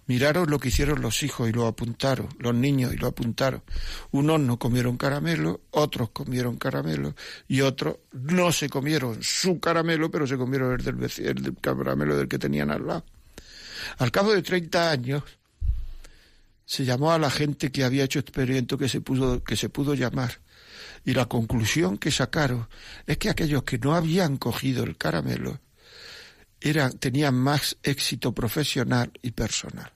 [0.08, 3.64] Miraron lo que hicieron los hijos y lo apuntaron, los niños y lo apuntaron.
[4.12, 7.16] Unos no comieron caramelo, otros comieron caramelo
[7.48, 12.18] y otros no se comieron su caramelo, pero se comieron el del, el del caramelo
[12.18, 13.06] del que tenían al lado.
[14.00, 15.24] Al cabo de 30 años,
[16.66, 19.94] se llamó a la gente que había hecho experimento que se, pudo, que se pudo
[19.94, 20.40] llamar.
[21.04, 22.68] Y la conclusión que sacaron
[23.06, 25.60] es que aquellos que no habían cogido el caramelo
[26.62, 29.92] era, tenía más éxito profesional y personal.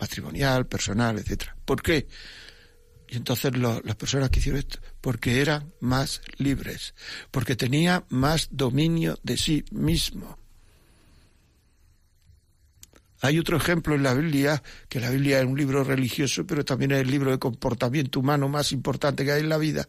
[0.00, 1.56] Matrimonial, personal, etcétera.
[1.64, 2.08] ¿Por qué?
[3.08, 6.94] Y entonces las personas que hicieron esto, porque eran más libres,
[7.30, 10.38] porque tenía más dominio de sí mismo.
[13.20, 16.92] Hay otro ejemplo en la Biblia, que la Biblia es un libro religioso, pero también
[16.92, 19.88] es el libro de comportamiento humano más importante que hay en la vida.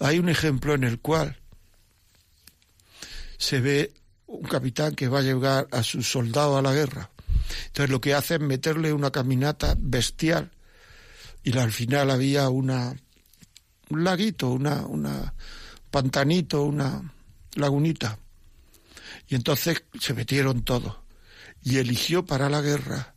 [0.00, 1.38] Hay un ejemplo en el cual
[3.38, 3.94] se ve
[4.26, 7.10] un capitán que va a llevar a sus soldados a la guerra.
[7.66, 10.50] Entonces lo que hace es meterle una caminata bestial
[11.44, 12.96] y al final había una
[13.88, 15.34] un laguito, una, una
[15.90, 17.12] pantanito, una
[17.54, 18.18] lagunita.
[19.28, 20.96] Y entonces se metieron todos
[21.62, 23.14] y eligió para la guerra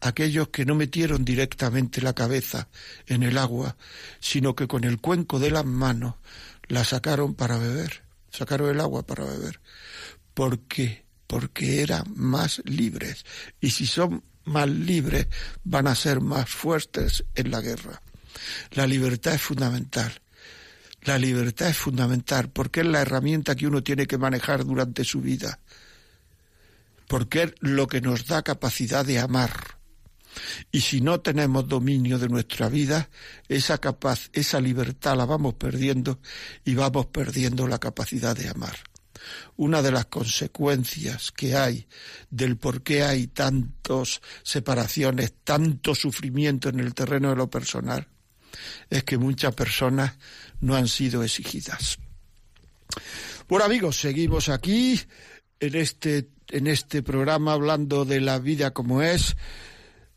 [0.00, 2.68] aquellos que no metieron directamente la cabeza
[3.06, 3.76] en el agua,
[4.20, 6.14] sino que con el cuenco de las manos
[6.68, 9.60] la sacaron para beber, sacaron el agua para beber.
[10.38, 11.04] ¿Por qué?
[11.26, 13.26] Porque eran más libres.
[13.60, 15.26] Y si son más libres,
[15.64, 18.00] van a ser más fuertes en la guerra.
[18.70, 20.12] La libertad es fundamental.
[21.02, 25.20] La libertad es fundamental porque es la herramienta que uno tiene que manejar durante su
[25.20, 25.58] vida.
[27.08, 29.78] Porque es lo que nos da capacidad de amar.
[30.70, 33.10] Y si no tenemos dominio de nuestra vida,
[33.48, 36.20] esa capaz, esa libertad la vamos perdiendo
[36.64, 38.87] y vamos perdiendo la capacidad de amar.
[39.56, 41.86] Una de las consecuencias que hay
[42.30, 48.06] del por qué hay tantas separaciones, tanto sufrimiento en el terreno de lo personal,
[48.90, 50.16] es que muchas personas
[50.60, 51.98] no han sido exigidas.
[53.48, 55.00] Bueno amigos, seguimos aquí
[55.60, 59.36] en este, en este programa hablando de la vida como es.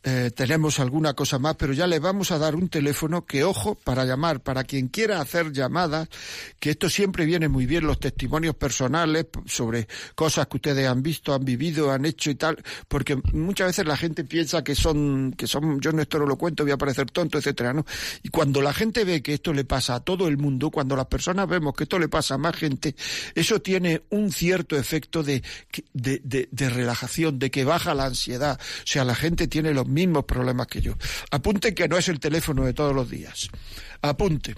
[0.04, 3.76] Eh, tenemos alguna cosa más, pero ya le vamos a dar un teléfono que, ojo,
[3.76, 6.08] para llamar, para quien quiera hacer llamadas,
[6.58, 9.86] que esto siempre viene muy bien, los testimonios personales sobre
[10.16, 13.96] cosas que ustedes han visto, han vivido, han hecho y tal, porque muchas veces la
[13.96, 17.08] gente piensa que son, que son, yo no esto no lo cuento, voy a parecer
[17.12, 17.86] tonto, etcétera, ¿no?
[18.24, 21.06] Y cuando la gente ve que esto le pasa a todo el mundo, cuando las
[21.06, 22.96] personas vemos que esto le pasa a más gente,
[23.36, 25.44] eso tiene un cierto efecto de,
[25.92, 28.58] de, de, de relajación, de que baja la ansiedad.
[28.60, 30.94] O sea, la gente tiene los mismos problemas que yo.
[31.30, 33.48] Apunten que no es el teléfono de todos los días.
[34.00, 34.56] Apunten.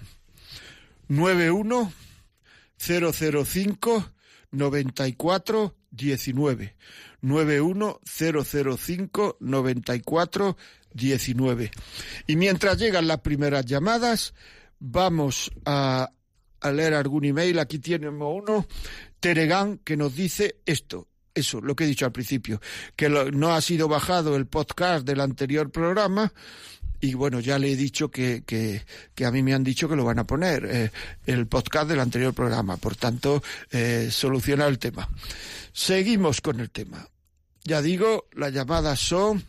[1.08, 1.92] 91
[2.78, 4.12] 005
[4.50, 6.76] 94 19
[7.20, 10.56] 91 005 94
[10.92, 11.70] 19
[12.26, 14.34] y mientras llegan las primeras llamadas
[14.78, 16.10] vamos a,
[16.60, 18.66] a leer algún email aquí tenemos uno
[19.20, 22.60] Teregán que nos dice esto eso, lo que he dicho al principio,
[22.96, 26.32] que no ha sido bajado el podcast del anterior programa
[27.00, 28.82] y bueno, ya le he dicho que, que,
[29.14, 30.90] que a mí me han dicho que lo van a poner, eh,
[31.26, 35.06] el podcast del anterior programa, por tanto, eh, soluciona el tema.
[35.72, 37.06] Seguimos con el tema.
[37.62, 39.44] Ya digo, las llamadas son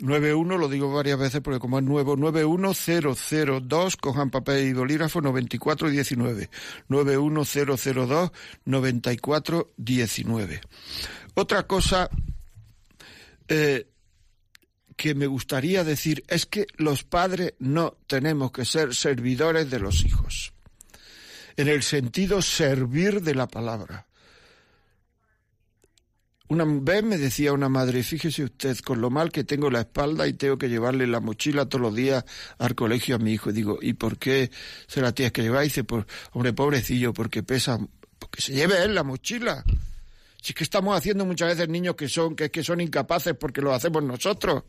[0.00, 6.50] 91, lo digo varias veces porque como es nuevo, 91002, cojan papel y bolígrafo 9419.
[6.88, 8.32] 91002
[8.64, 10.60] 9419.
[11.34, 12.10] Otra cosa
[13.48, 13.86] eh,
[14.96, 20.04] que me gustaría decir es que los padres no tenemos que ser servidores de los
[20.04, 20.52] hijos.
[21.56, 24.06] En el sentido servir de la palabra.
[26.46, 30.28] Una vez me decía una madre, fíjese usted, con lo mal que tengo la espalda
[30.28, 32.22] y tengo que llevarle la mochila todos los días
[32.58, 33.48] al colegio a mi hijo.
[33.48, 34.50] Y digo, ¿y por qué
[34.86, 35.62] se la tienes que llevar?
[35.62, 37.78] Y dice, pues, hombre, pobrecillo, porque pesa,
[38.18, 39.64] porque se lleve él la mochila.
[40.42, 43.62] Si es que estamos haciendo muchas veces niños que son, que, que son incapaces porque
[43.62, 44.64] lo hacemos nosotros.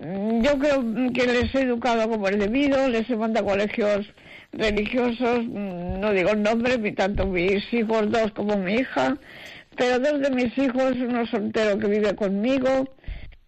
[0.00, 4.06] Mm, Yo creo que les he educado como es debido, les he mandado a colegios
[4.52, 9.16] religiosos, no digo el nombre, ni tanto mis hijos dos como mi hija,
[9.76, 12.88] pero dos de mis hijos, uno soltero que vive conmigo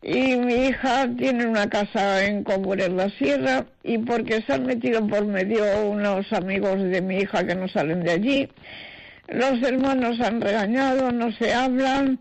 [0.03, 4.65] y mi hija tiene una casa en Cómbulo en la Sierra y porque se han
[4.65, 8.49] metido por medio unos amigos de mi hija que no salen de allí,
[9.31, 12.19] los hermanos han regañado, no se hablan.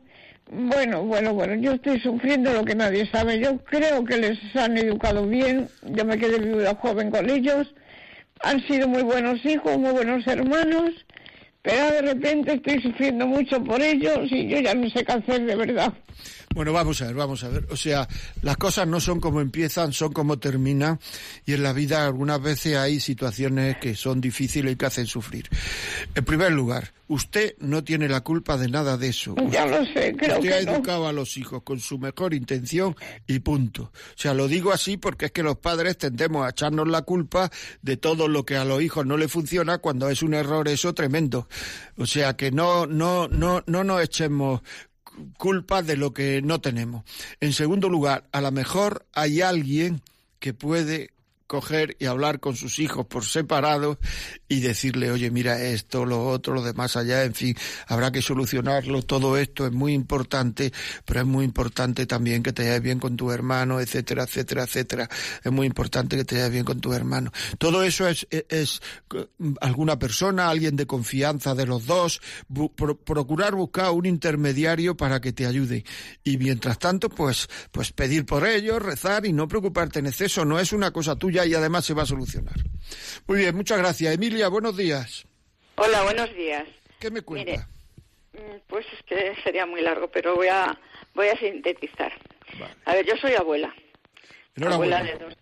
[0.51, 3.39] Bueno, bueno, bueno, yo estoy sufriendo lo que nadie sabe.
[3.39, 5.67] Yo creo que les han educado bien.
[5.83, 7.73] Yo me quedé viuda joven con ellos.
[8.43, 10.91] Han sido muy buenos hijos, muy buenos hermanos.
[11.61, 15.45] Pero de repente estoy sufriendo mucho por ellos y yo ya no sé qué hacer
[15.45, 15.93] de verdad.
[16.55, 17.67] Bueno, vamos a ver, vamos a ver.
[17.69, 18.07] O sea,
[18.41, 20.99] las cosas no son como empiezan, son como terminan.
[21.45, 25.49] Y en la vida algunas veces hay situaciones que son difíciles y que hacen sufrir.
[26.15, 29.35] En primer lugar, usted no tiene la culpa de nada de eso.
[29.51, 30.71] Ya lo sé, creo Usted ha que no.
[30.73, 32.95] educado a los hijos con su mejor intención
[33.27, 33.83] y punto.
[33.83, 37.51] O sea, lo digo así porque es que los padres tendemos a echarnos la culpa
[37.81, 40.93] de todo lo que a los hijos no le funciona cuando es un error eso
[40.93, 41.49] tremendo.
[41.97, 44.61] O sea, que no, no, no, no nos echemos
[45.37, 47.03] culpa de lo que no tenemos.
[47.41, 50.01] En segundo lugar, a lo mejor hay alguien
[50.39, 51.09] que puede
[51.47, 53.97] coger y hablar con sus hijos por separado
[54.49, 57.55] y decirle, oye, mira esto, lo otro, lo demás allá, en fin,
[57.87, 60.73] habrá que solucionarlo, todo esto es muy importante,
[61.05, 65.09] pero es muy importante también que te lleves bien con tu hermano, etcétera, etcétera, etcétera.
[65.43, 67.31] Es muy importante que te lleves bien con tu hermano.
[67.59, 68.81] Todo eso es, es,
[69.61, 72.19] alguna persona, alguien de confianza de los dos,
[73.05, 75.85] procurar buscar un intermediario para que te ayude.
[76.23, 80.43] Y mientras tanto, pues, pues pedir por ellos, rezar y no preocuparte en exceso.
[80.43, 82.55] No es una cosa tuya y además se va a solucionar.
[83.27, 84.17] Muy bien, muchas gracias.
[84.47, 85.25] Buenos días.
[85.75, 86.65] Hola, buenos días.
[86.99, 87.67] ¿Qué me cuenta?
[88.33, 90.79] Mm, pues es que sería muy largo, pero voy a,
[91.13, 92.13] voy a sintetizar.
[92.85, 93.73] A ver, yo soy abuela.
[94.65, 95.33] Abuela de dos,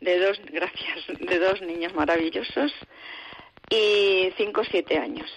[0.00, 2.72] de dos, gracias, de dos niños maravillosos
[3.70, 5.30] y cinco, siete años.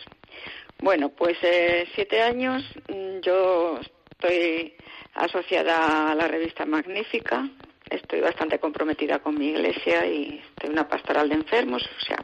[0.79, 3.79] Bueno, pues eh, siete años mm, yo
[4.11, 4.75] estoy
[5.15, 7.49] asociada a la revista Magnífica,
[7.89, 12.23] estoy bastante comprometida con mi iglesia y estoy una pastoral de enfermos, o sea,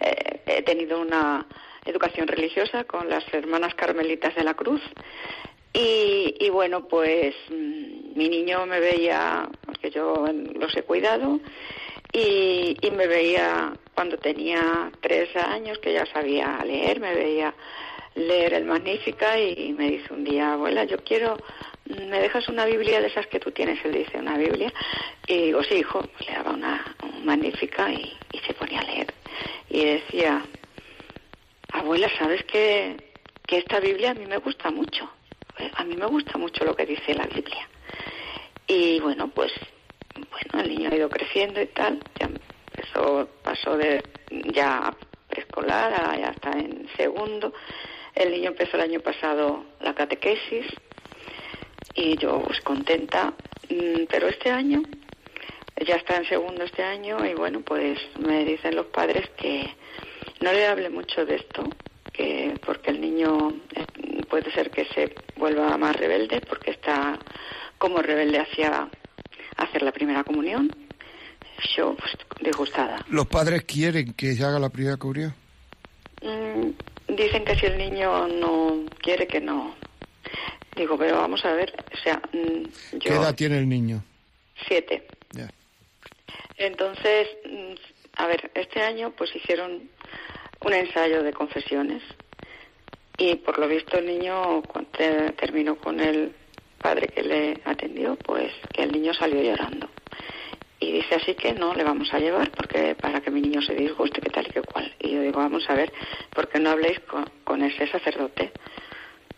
[0.00, 1.46] eh, he tenido una
[1.84, 4.82] educación religiosa con las hermanas carmelitas de la Cruz
[5.78, 10.24] y, bueno, pues mm, mi niño me veía, porque yo
[10.54, 11.38] los he cuidado,
[12.12, 17.54] y, y, me veía cuando tenía tres años, que ya sabía leer, me veía
[18.16, 21.36] leer el Magnífica y me dice un día, abuela, yo quiero,
[21.84, 23.84] ¿me dejas una Biblia de esas que tú tienes?
[23.84, 24.72] Él dice, una Biblia.
[25.26, 28.12] Y digo, sí, hijo, le daba una, Magnífica y,
[28.46, 29.12] se ponía a leer.
[29.68, 30.42] Y decía,
[31.72, 32.96] abuela, ¿sabes que,
[33.46, 35.10] que esta Biblia a mí me gusta mucho?
[35.74, 37.68] A mí me gusta mucho lo que dice la Biblia.
[38.66, 39.52] Y bueno, pues,
[40.14, 44.02] bueno, el niño ha ido creciendo y tal, ya empezó, pasó de
[44.52, 44.94] ya
[45.28, 47.52] preescolar ya está en segundo.
[48.16, 50.66] El niño empezó el año pasado la catequesis
[51.94, 53.34] y yo pues contenta,
[53.68, 54.82] mm, pero este año
[55.86, 59.68] ya está en segundo este año y bueno, pues me dicen los padres que
[60.40, 61.64] no le hable mucho de esto,
[62.12, 63.84] que porque el niño eh,
[64.28, 67.18] puede ser que se vuelva más rebelde porque está
[67.78, 68.88] como rebelde hacia
[69.58, 70.70] hacer la primera comunión.
[71.76, 73.04] Yo pues, disgustada.
[73.08, 75.34] ¿Los padres quieren que se haga la primera comunión?
[76.22, 76.70] Mm,
[77.08, 79.74] dicen que si el niño no quiere que no.
[80.74, 84.02] Digo, pero vamos a ver, o sea, mm, ¿Qué edad tiene el niño?
[84.66, 85.06] Siete.
[86.58, 87.74] Entonces, mm,
[88.16, 89.90] a ver, este año pues hicieron
[90.64, 92.02] un ensayo de confesiones
[93.18, 94.90] y por lo visto el niño cuando
[95.36, 96.34] terminó con el
[96.80, 99.88] padre que le atendió, pues que el niño salió llorando.
[100.78, 103.74] Y dice así que no le vamos a llevar porque para que mi niño se
[103.74, 104.94] disguste, que tal y que cual.
[105.00, 105.92] Y yo digo, vamos a ver,
[106.34, 108.52] ¿por qué no habléis con, con ese sacerdote?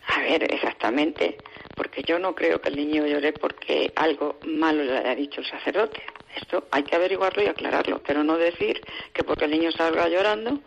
[0.07, 1.37] A ver, exactamente,
[1.75, 5.47] porque yo no creo que el niño llore porque algo malo le haya dicho el
[5.47, 6.01] sacerdote.
[6.35, 8.81] Esto hay que averiguarlo y aclararlo, pero no decir
[9.13, 10.59] que porque el niño salga llorando,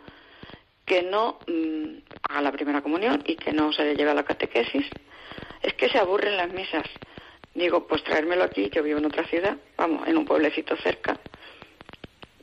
[0.85, 1.97] que no mm,
[2.29, 4.85] haga la primera comunión y que no se le lleve a la catequesis.
[5.61, 6.83] Es que se aburren las misas.
[7.55, 11.19] Digo, pues traérmelo aquí, yo vivo en otra ciudad, vamos, en un pueblecito cerca,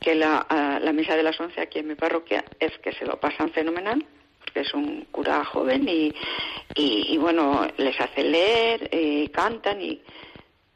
[0.00, 0.46] que la,
[0.80, 4.04] la misa de las once aquí en mi parroquia es que se lo pasan fenomenal,
[4.38, 6.14] porque es un cura joven y,
[6.74, 10.00] y, bueno, les hace leer, y cantan y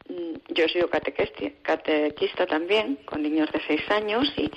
[0.09, 4.51] mm, yo he sido catequista también, con niños de seis años y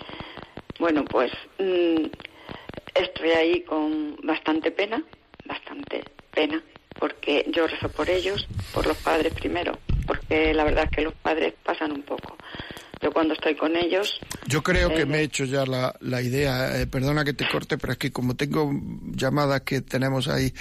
[0.79, 2.07] bueno, pues mm,
[2.95, 5.03] estoy ahí con bastante pena,
[5.45, 6.63] bastante pena,
[6.99, 11.15] porque yo rezo por ellos, por los padres primero, porque la verdad es que los
[11.15, 12.37] padres pasan un poco.
[13.01, 14.19] Yo cuando estoy con ellos...
[14.47, 17.79] Yo creo que me he hecho ya la, la idea, eh, perdona que te corte,
[17.79, 18.73] pero es que como tengo
[19.13, 20.53] llamadas que tenemos ahí,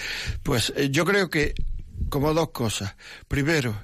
[0.43, 1.55] pues eh, yo creo que
[2.09, 2.95] como dos cosas.
[3.27, 3.75] Primero,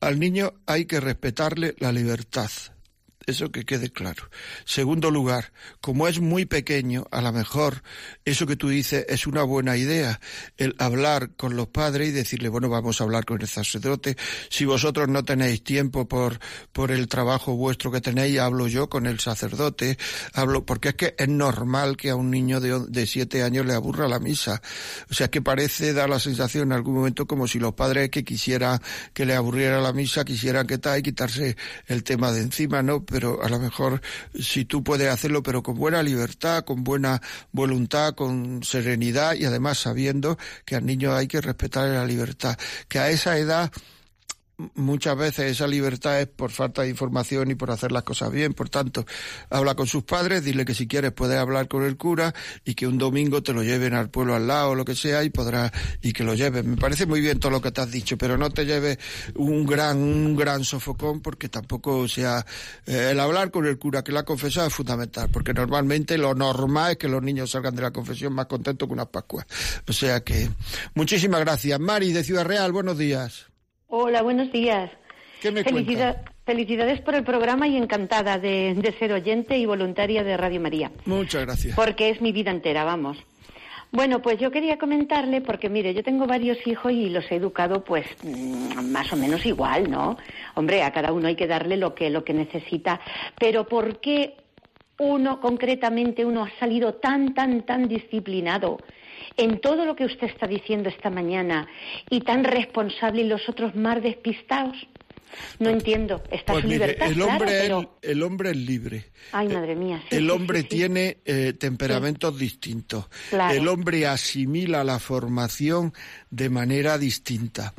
[0.00, 2.50] al niño hay que respetarle la libertad
[3.28, 4.30] eso que quede claro.
[4.64, 7.82] Segundo lugar, como es muy pequeño, a lo mejor
[8.24, 10.20] eso que tú dices es una buena idea,
[10.56, 14.16] el hablar con los padres y decirle, bueno, vamos a hablar con el sacerdote.
[14.48, 16.38] Si vosotros no tenéis tiempo por,
[16.72, 19.98] por el trabajo vuestro que tenéis, hablo yo con el sacerdote,
[20.32, 23.74] hablo, porque es que es normal que a un niño de, de siete años le
[23.74, 24.60] aburra la misa.
[25.10, 28.24] O sea, que parece dar la sensación en algún momento como si los padres que
[28.24, 28.80] quisieran
[29.12, 31.56] que le aburriera la misa, quisieran que tal y quitarse
[31.86, 33.04] el tema de encima, ¿no?
[33.18, 34.00] Pero a lo mejor
[34.38, 39.78] si tú puedes hacerlo, pero con buena libertad, con buena voluntad, con serenidad y además
[39.78, 42.56] sabiendo que al niño hay que respetar la libertad,
[42.86, 43.72] que a esa edad
[44.74, 48.54] muchas veces esa libertad es por falta de información y por hacer las cosas bien.
[48.54, 49.06] Por tanto,
[49.50, 52.34] habla con sus padres, dile que si quieres puedes hablar con el cura
[52.64, 55.22] y que un domingo te lo lleven al pueblo al lado o lo que sea
[55.22, 55.70] y podrás
[56.02, 56.64] y que lo lleves.
[56.64, 58.98] Me parece muy bien todo lo que te has dicho, pero no te lleves
[59.34, 62.44] un gran un gran sofocón porque tampoco sea
[62.86, 66.92] eh, el hablar con el cura que la confesado es fundamental, porque normalmente lo normal
[66.92, 69.46] es que los niños salgan de la confesión más contentos que unas Pascuas.
[69.86, 70.50] O sea que
[70.94, 71.78] muchísimas gracias.
[71.80, 73.47] Mari de Ciudad Real, buenos días.
[73.90, 74.90] Hola, buenos días.
[75.40, 75.64] ¿Qué me
[76.44, 80.90] Felicidades por el programa y encantada de, ser oyente y voluntaria de Radio María.
[81.06, 81.74] Muchas gracias.
[81.74, 83.16] Porque es mi vida entera, vamos.
[83.90, 87.82] Bueno, pues yo quería comentarle, porque mire, yo tengo varios hijos y los he educado
[87.82, 90.18] pues mm, más o menos igual, ¿no?
[90.54, 93.00] Hombre, a cada uno hay que darle lo que, lo que necesita.
[93.38, 94.36] Pero ¿por qué
[94.98, 98.78] uno, concretamente, uno ha salido tan, tan, tan disciplinado
[99.38, 101.66] en todo lo que usted está diciendo esta mañana
[102.10, 104.76] y tan responsable y los otros más despistados?
[105.58, 106.22] No entiendo.
[106.30, 109.12] Está pues libertad, el hombre, claro, el, hombre es libre.
[109.32, 110.02] Ay, madre mía.
[110.10, 113.06] el hombre tiene eh, temperamentos distintos.
[113.32, 115.92] El hombre asimila la formación
[116.30, 117.74] de manera distinta.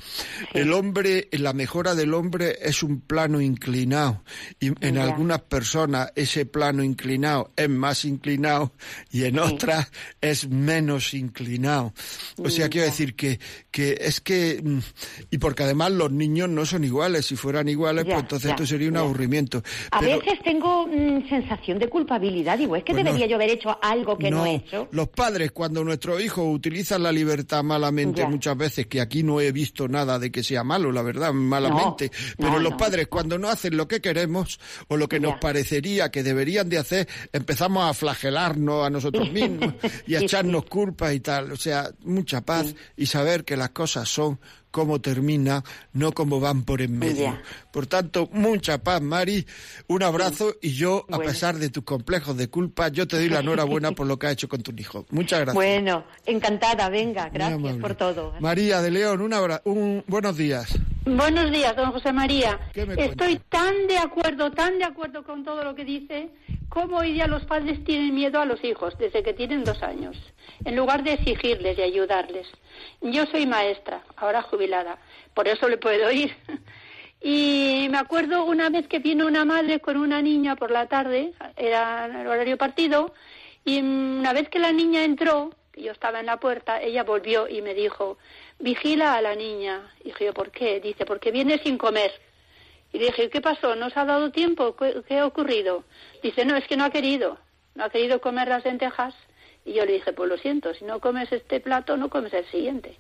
[0.54, 4.24] El hombre, la mejora del hombre es un plano inclinado
[4.60, 8.74] y en algunas personas ese plano inclinado es más inclinado
[9.12, 9.92] y en otras
[10.22, 11.94] es menos inclinado.
[12.38, 13.40] O sea, quiero decir que,
[13.72, 14.80] que es que, mm,
[15.32, 18.90] y porque además los niños no son iguales, si fueran iguales, pues entonces esto sería
[18.90, 19.64] un aburrimiento.
[19.92, 23.78] A veces tengo mm, sensación de culpabilidad, digo, es que pues debería yo haber hecho
[23.82, 24.88] algo que no, he hecho.
[24.92, 29.52] Los padres, cuando nuestros hijos utilizan la libertad malamente, muchas veces, que aquí no he
[29.52, 33.76] visto nada de que sea malo, la verdad, malamente, pero los padres cuando no hacen
[33.78, 38.86] lo que queremos o lo que nos parecería que deberían de hacer, empezamos a flagelarnos
[38.86, 39.74] a nosotros mismos
[40.08, 41.52] y a echarnos culpas y tal.
[41.52, 44.40] O sea, mucha paz y saber que las cosas son
[44.72, 45.64] cómo termina,
[45.94, 47.38] no cómo van por en medio.
[47.72, 49.46] Por tanto, mucha paz, Mari,
[49.88, 53.40] un abrazo y yo, a pesar de tus complejos de culpa, yo te doy la
[53.40, 55.06] enhorabuena por lo que ha hecho con tu hijo.
[55.10, 55.56] Muchas gracias.
[55.56, 58.34] Bueno, encantada, venga, gracias por todo.
[58.40, 59.34] María de León, un,
[59.66, 60.78] un buenos días.
[61.06, 62.60] Buenos días, don José María.
[62.74, 66.30] Estoy tan de acuerdo, tan de acuerdo con todo lo que dice,
[66.70, 70.16] como hoy día los padres tienen miedo a los hijos desde que tienen dos años,
[70.66, 72.48] en lugar de exigirles y ayudarles.
[73.02, 74.98] Yo soy maestra, ahora jubilada,
[75.34, 76.36] por eso le puedo ir.
[77.22, 81.34] Y me acuerdo una vez que vino una madre con una niña por la tarde,
[81.58, 83.14] era el horario partido,
[83.66, 87.62] y una vez que la niña entró, yo estaba en la puerta, ella volvió y
[87.62, 88.18] me dijo,
[88.60, 89.92] vigila a la niña.
[90.02, 90.80] Y dije ¿por qué?
[90.80, 92.12] Dice, porque viene sin comer.
[92.92, 93.76] Y dije, ¿qué pasó?
[93.76, 94.76] ¿No ha dado tiempo?
[94.76, 95.84] ¿Qué, ha ocurrido?
[96.24, 97.38] Dice, no, es que no ha querido.
[97.76, 99.14] No ha querido comer las lentejas.
[99.66, 102.46] Y yo le dije, pues lo siento, si no comes este plato, no comes el
[102.50, 102.98] siguiente.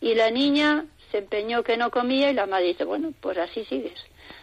[0.00, 3.64] Y la niña se empeñó que no comía y la madre dice, bueno, pues así
[3.64, 3.98] sigues.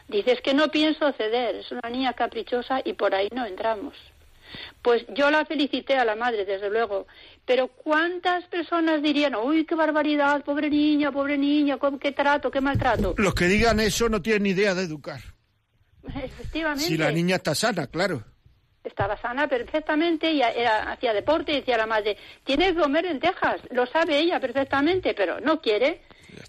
[0.08, 3.96] Dice, es que no pienso ceder, es una niña caprichosa y por ahí no entramos.
[4.82, 7.08] Pues yo la felicité a la madre, desde luego,
[7.46, 13.16] pero ¿cuántas personas dirían, uy, qué barbaridad, pobre niña, pobre niña, qué trato, qué maltrato?
[13.18, 15.22] Los que digan eso no tienen ni idea de educar.
[16.16, 16.86] Efectivamente.
[16.86, 18.24] Si la niña está sana, claro.
[18.84, 23.62] Estaba sana perfectamente y hacía deporte y decía a la madre, tiene que comer lentejas,
[23.72, 26.02] lo sabe ella perfectamente, pero no quiere.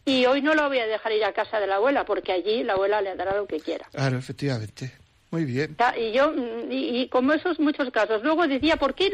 [0.05, 2.63] Y hoy no la voy a dejar ir a casa de la abuela, porque allí
[2.63, 3.87] la abuela le dará lo que quiera.
[3.93, 4.93] Claro, efectivamente.
[5.35, 5.77] Muy bien.
[5.99, 6.33] Y yo,
[6.71, 8.23] y, como esos muchos casos.
[8.23, 9.11] Luego decía, ¿por qué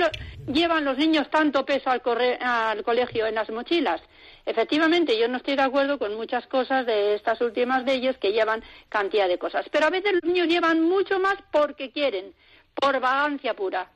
[0.52, 2.02] llevan los niños tanto peso al,
[2.42, 4.02] al colegio en las mochilas?
[4.44, 8.62] Efectivamente, yo no estoy de acuerdo con muchas cosas de estas últimas leyes que llevan
[8.90, 9.64] cantidad de cosas.
[9.72, 12.34] Pero a veces los niños llevan mucho más porque quieren,
[12.74, 13.90] por vagancia pura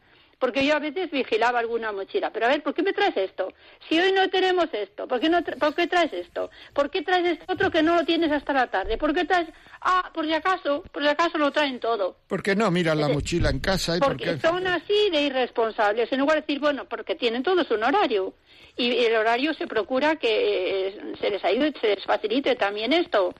[0.45, 2.31] porque yo a veces vigilaba alguna mochila.
[2.31, 3.55] Pero a ver, ¿por qué me traes esto?
[3.89, 6.51] Si hoy no tenemos esto, ¿por qué, no ¿por qué traes esto?
[6.75, 8.99] ¿Por qué traes esto otro que no lo tienes hasta la tarde?
[8.99, 9.49] ¿Por qué traes,
[9.81, 12.19] ah, por si acaso, por si acaso lo traen todo?
[12.27, 13.97] ¿Por qué no miran la mochila en casa?
[13.97, 17.83] Y porque son así de irresponsables, en lugar de decir, bueno, porque tienen todos un
[17.83, 18.35] horario.
[18.77, 23.33] Y el horario se procura que eh, se les ayude, se les facilite también esto.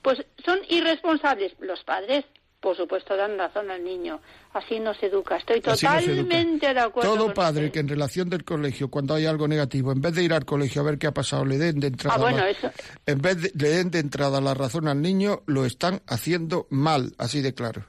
[0.00, 2.24] Pues son irresponsables los padres,
[2.66, 4.20] por supuesto, dan razón al niño.
[4.52, 5.36] Así no se educa.
[5.36, 7.14] Estoy totalmente de acuerdo.
[7.14, 10.32] Todo padre que en relación del colegio, cuando hay algo negativo, en vez de ir
[10.32, 12.72] al colegio a ver qué ha pasado, le den de entrada, ah, la,
[13.06, 17.12] en vez de, le den de entrada la razón al niño, lo están haciendo mal,
[17.18, 17.84] así de claro.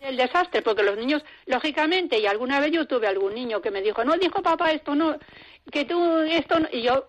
[0.00, 3.80] El desastre, porque los niños, lógicamente, y alguna vez yo tuve algún niño que me
[3.80, 5.16] dijo, no dijo papá esto, no,
[5.70, 7.06] que tú esto, no, y yo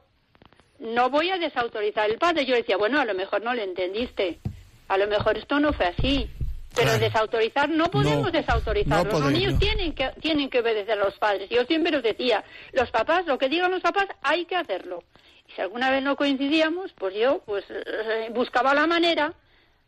[0.78, 2.46] no voy a desautorizar el padre.
[2.46, 4.40] Yo decía, bueno, a lo mejor no le entendiste,
[4.88, 6.30] a lo mejor esto no fue así.
[6.76, 9.06] Pero desautorizar, no podemos desautorizar.
[9.06, 11.50] los niños tienen que, tienen que obedecer a los padres.
[11.50, 15.04] Yo siempre os decía, los papás, lo que digan los papás, hay que hacerlo.
[15.48, 19.34] Y si alguna vez no coincidíamos, pues yo pues eh, buscaba la manera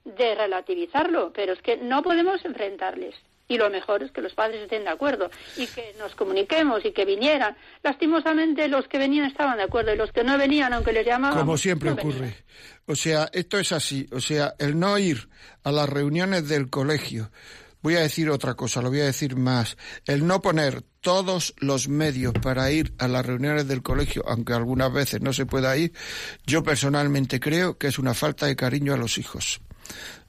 [0.03, 3.15] de relativizarlo, pero es que no podemos enfrentarles.
[3.53, 6.91] Y lo mejor es que los padres estén de acuerdo y que nos comuniquemos y
[6.91, 7.55] que vinieran.
[7.83, 11.37] Lastimosamente los que venían estaban de acuerdo y los que no venían, aunque les llamaban.
[11.37, 12.35] Como siempre ocurre.
[12.87, 14.07] O sea, esto es así.
[14.11, 15.29] O sea, el no ir
[15.63, 17.29] a las reuniones del colegio.
[17.83, 19.77] Voy a decir otra cosa, lo voy a decir más.
[20.05, 24.91] El no poner todos los medios para ir a las reuniones del colegio, aunque algunas
[24.91, 25.93] veces no se pueda ir,
[26.47, 29.61] yo personalmente creo que es una falta de cariño a los hijos.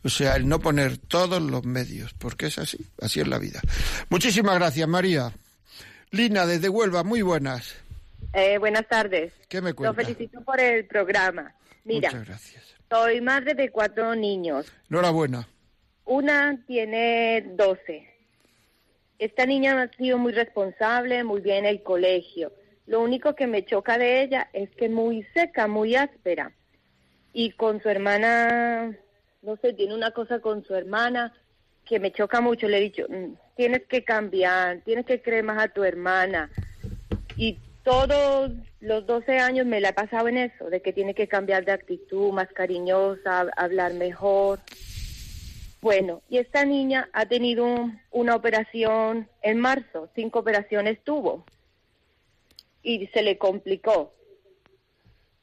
[0.03, 3.61] O sea, el no poner todos los medios, porque es así, así es la vida.
[4.11, 5.33] Muchísimas gracias, María.
[6.11, 7.75] Lina, desde Huelva, muy buenas.
[8.33, 9.33] Eh, buenas tardes.
[9.49, 9.97] ¿Qué me cuentas?
[9.97, 11.55] Lo felicito por el programa.
[11.85, 12.65] Mira, Muchas gracias.
[12.91, 14.67] soy madre de cuatro niños.
[14.91, 15.49] Enhorabuena.
[16.05, 18.09] Una tiene 12.
[19.19, 22.53] Esta niña ha sido muy responsable, muy bien en el colegio.
[22.87, 26.53] Lo único que me choca de ella es que muy seca, muy áspera.
[27.33, 28.95] Y con su hermana,
[29.45, 31.33] no sé, tiene una cosa con su hermana
[31.85, 32.67] que me choca mucho.
[32.67, 36.51] Le he dicho, "Mm, tienes que cambiar, tienes que creer más a tu hermana.
[37.37, 41.29] Y todos los 12 años me la he pasado en eso, de que tiene que
[41.29, 44.61] cambiar de actitud, más cariñosa, hablar mejor.
[45.83, 51.45] Bueno, y esta niña ha tenido un- una operación en marzo, cinco operaciones tuvo
[52.83, 54.15] y se le complicó.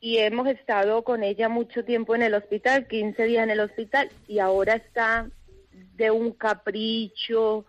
[0.01, 4.09] Y hemos estado con ella mucho tiempo en el hospital, 15 días en el hospital,
[4.27, 5.29] y ahora está
[5.95, 7.65] de un capricho,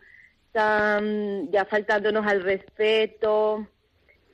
[0.47, 3.69] está mm, ya faltándonos al respeto,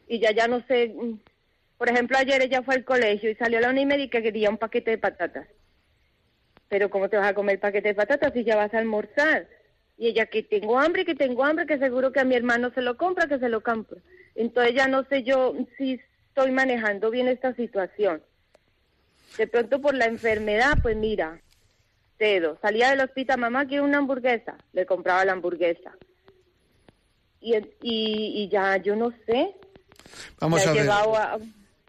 [0.07, 1.19] y ya ya no sé, mm,
[1.77, 4.49] por ejemplo, ayer ella fue al colegio y salió a la una y media quería
[4.49, 5.47] un paquete de patatas
[6.69, 9.47] pero ¿cómo te vas a comer paquete de patatas si ya vas a almorzar?
[9.97, 12.83] Y ella, que tengo hambre, que tengo hambre, que seguro que a mi hermano se
[12.83, 13.99] lo compra, que se lo compra.
[14.35, 16.01] Entonces ya no sé yo si
[16.39, 18.23] estoy manejando bien esta situación.
[19.37, 21.41] De pronto por la enfermedad, pues mira,
[22.17, 22.59] cedo.
[22.63, 24.57] Salía del hospital, mamá, quiero una hamburguesa.
[24.73, 25.93] Le compraba la hamburguesa.
[27.41, 29.57] Y, y, y ya yo no sé.
[30.39, 30.83] Vamos a he ver.
[30.83, 31.39] llevado a,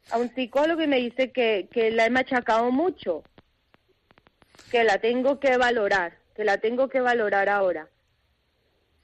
[0.10, 3.24] a un psicólogo y me dice que, que la he machacado mucho,
[4.72, 7.88] que la tengo que valorar, que la tengo que valorar ahora.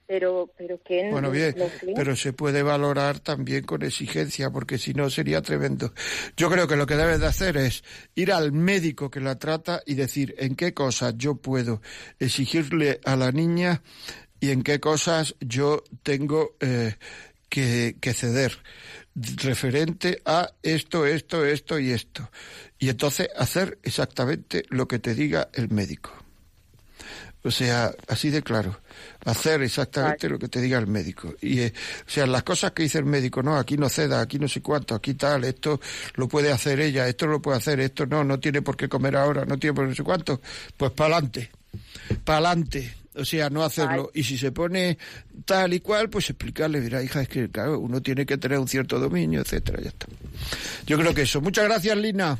[0.06, 1.92] Pero, pero que Bueno, no- bien, no sé.
[1.96, 5.92] pero se puede valorar también con exigencia, porque si no sería tremendo.
[6.36, 7.82] Yo creo que lo que debes de hacer es
[8.14, 11.82] ir al médico que la trata y decir en qué cosas yo puedo
[12.20, 13.82] exigirle a la niña
[14.38, 16.94] y en qué cosas yo tengo eh,
[17.48, 18.58] que, que ceder
[19.42, 22.30] referente a esto, esto, esto y esto.
[22.78, 26.12] Y entonces hacer exactamente lo que te diga el médico.
[27.46, 28.80] O sea, así de claro,
[29.24, 31.34] hacer exactamente lo que te diga el médico.
[31.40, 31.72] Y, eh,
[32.04, 34.60] o sea, las cosas que dice el médico, no, aquí no ceda, aquí no sé
[34.62, 35.80] cuánto, aquí tal, esto
[36.16, 39.16] lo puede hacer ella, esto lo puede hacer, esto no, no tiene por qué comer
[39.16, 40.40] ahora, no tiene por qué no sé cuánto,
[40.76, 41.50] pues para adelante,
[42.24, 42.94] para adelante.
[43.18, 44.10] O sea, no hacerlo.
[44.12, 44.98] Y si se pone
[45.46, 48.68] tal y cual, pues explicarle, mira, hija, es que, claro, uno tiene que tener un
[48.68, 50.06] cierto dominio, etcétera, ya está.
[50.86, 51.40] Yo creo que eso.
[51.40, 52.38] Muchas gracias, Lina.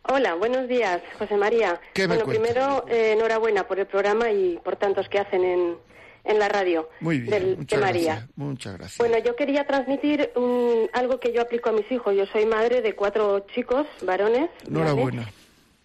[0.04, 1.78] Hola, buenos días, José María.
[1.94, 5.76] ¿Qué me bueno, primero, eh, enhorabuena por el programa y por tantos que hacen en,
[6.24, 8.04] en la radio Muy bien, del- de muchas María.
[8.14, 8.30] gracias.
[8.38, 8.98] Muchas gracias.
[8.98, 12.16] Bueno, yo quería transmitir un- algo que yo aplico a mis hijos.
[12.16, 14.50] Yo soy madre de cuatro chicos, varones.
[14.68, 14.70] ¿vale?
[14.70, 15.32] Enhorabuena.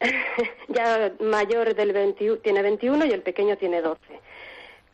[0.68, 4.01] ya mayor del 21, tiene 21 y el pequeño tiene 12.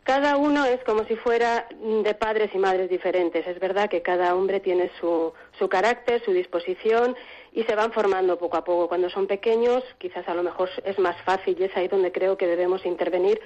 [0.05, 3.47] Cada uno es como si fuera mm, de padres y madres diferentes.
[3.47, 7.15] Es verdad que cada hombre tiene su, su carácter, su disposición
[7.53, 8.89] y se van formando poco a poco.
[8.89, 12.37] Cuando son pequeños, quizás a lo mejor es más fácil y es ahí donde creo
[12.37, 13.41] que debemos intervenir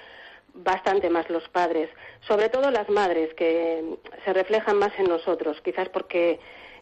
[0.57, 1.89] bastante más los padres,
[2.27, 3.85] sobre todo las madres que
[4.25, 6.41] se reflejan más en nosotros, quizás porque,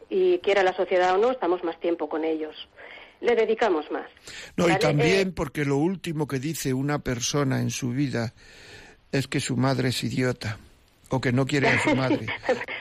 [0.09, 2.55] y quiera la sociedad o no, estamos más tiempo con ellos.
[3.20, 4.07] Le dedicamos más.
[4.57, 8.35] No, y también Eh, porque lo último que dice una persona en su vida
[9.12, 10.59] es que su madre es idiota
[11.14, 12.26] o que no quiere a su madre.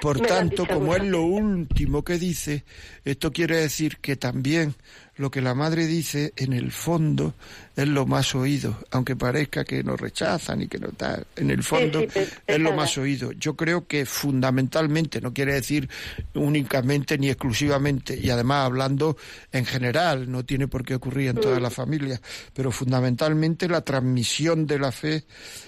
[0.02, 2.64] Por tanto, como es lo último que dice,
[3.06, 4.76] esto quiere decir que también
[5.16, 7.36] lo que la madre dice en el fondo
[7.76, 11.62] es lo más oído, aunque parezca que nos rechazan y que no tal, en el
[11.64, 13.32] fondo sí, pe- es lo más oído.
[13.34, 15.88] Yo creo que fundamentalmente, no quiere decir
[16.34, 19.16] únicamente ni exclusivamente, y además hablando
[19.52, 22.20] en general, no tiene por qué ocurrir en todas las familias,
[22.54, 25.26] pero fundamentalmente la transmisión de la fe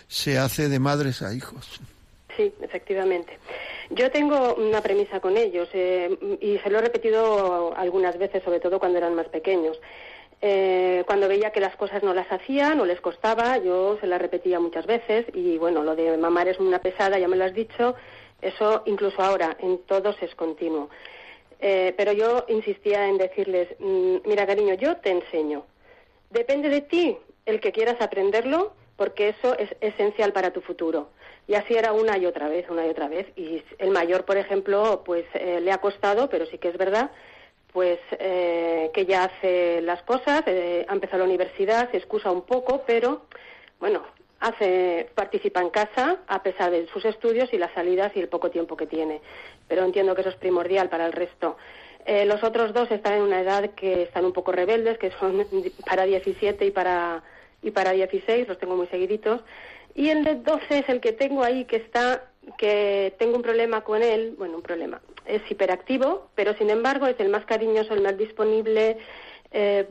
[0.08, 1.80] se hace de madres a hijos.
[2.36, 3.38] Sí, efectivamente.
[3.90, 8.60] Yo tengo una premisa con ellos eh, y se lo he repetido algunas veces, sobre
[8.60, 9.80] todo cuando eran más pequeños.
[10.42, 14.22] Eh, cuando veía que las cosas no las hacía, no les costaba, yo se las
[14.22, 17.54] repetía muchas veces y bueno, lo de mamar es una pesada, ya me lo has
[17.54, 17.96] dicho,
[18.42, 20.90] eso incluso ahora en todos es continuo.
[21.62, 25.66] Eh, pero yo insistía en decirles, mm, mira cariño, yo te enseño.
[26.30, 31.10] Depende de ti el que quieras aprenderlo, porque eso es esencial para tu futuro.
[31.48, 33.28] Y así era una y otra vez, una y otra vez.
[33.36, 37.12] Y el mayor, por ejemplo, pues eh, le ha costado, pero sí que es verdad,
[37.72, 42.84] pues eh, que ya hace las cosas, ha empezado la universidad, se excusa un poco,
[42.88, 43.24] pero
[43.80, 44.02] bueno,
[44.40, 48.52] hace, participa en casa a pesar de sus estudios y las salidas y el poco
[48.52, 49.22] tiempo que tiene.
[49.68, 51.58] Pero entiendo que eso es primordial para el resto.
[52.06, 55.46] Eh, los otros dos están en una edad que están un poco rebeldes, que son
[55.90, 57.24] para 17 y para,
[57.62, 59.42] y para 16, los tengo muy seguiditos.
[59.96, 62.26] Y el de 12 es el que tengo ahí que está,
[62.58, 67.20] que tengo un problema con él, bueno, un problema, es hiperactivo, pero sin embargo es
[67.20, 68.98] el más cariñoso, el más disponible,
[69.52, 69.88] eh,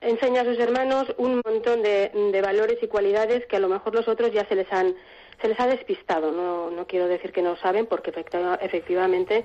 [0.00, 4.08] enseña a sus hermanos un montón de, valores y cualidades que a lo mejor los
[4.08, 4.94] otros ya se les han
[5.42, 6.32] se les ha despistado.
[6.32, 8.12] No, no quiero decir que no saben, porque
[8.60, 9.44] efectivamente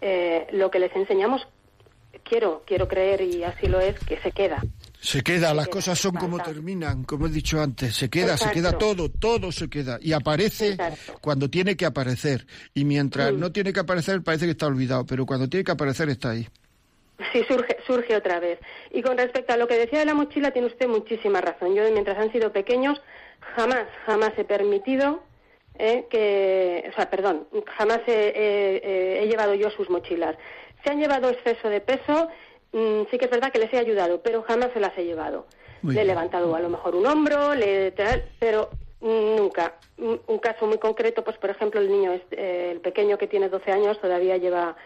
[0.00, 1.46] eh, lo que les enseñamos
[2.24, 4.62] quiero quiero creer y así lo es que se queda.
[5.00, 8.76] Se queda, las cosas son como terminan, como he dicho antes, se queda, se queda
[8.76, 10.76] todo, todo se queda y aparece
[11.22, 13.40] cuando tiene que aparecer y mientras mm.
[13.40, 16.46] no tiene que aparecer parece que está olvidado, pero cuando tiene que aparecer está ahí.
[17.32, 18.58] Sí, surge, surge otra vez.
[18.90, 21.74] Y con respecto a lo que decía de la mochila, tiene usted muchísima razón.
[21.74, 23.00] Yo, mientras han sido pequeños,
[23.56, 25.22] jamás, jamás he permitido
[25.78, 27.46] eh, que, o sea, perdón,
[27.76, 30.36] jamás he, llevado yo sus mochilas.
[30.82, 32.28] Se han llevado exceso de peso,
[32.72, 35.46] mm, sí que es verdad que les he ayudado, pero jamás se las he llevado.
[35.82, 37.92] le he levantado a lo mejor un hombro, le,
[38.38, 39.74] pero nunca.
[39.98, 43.72] Un caso muy concreto, pues por ejemplo, el niño, eh, el pequeño que tiene 12
[43.72, 44.76] años, todavía lleva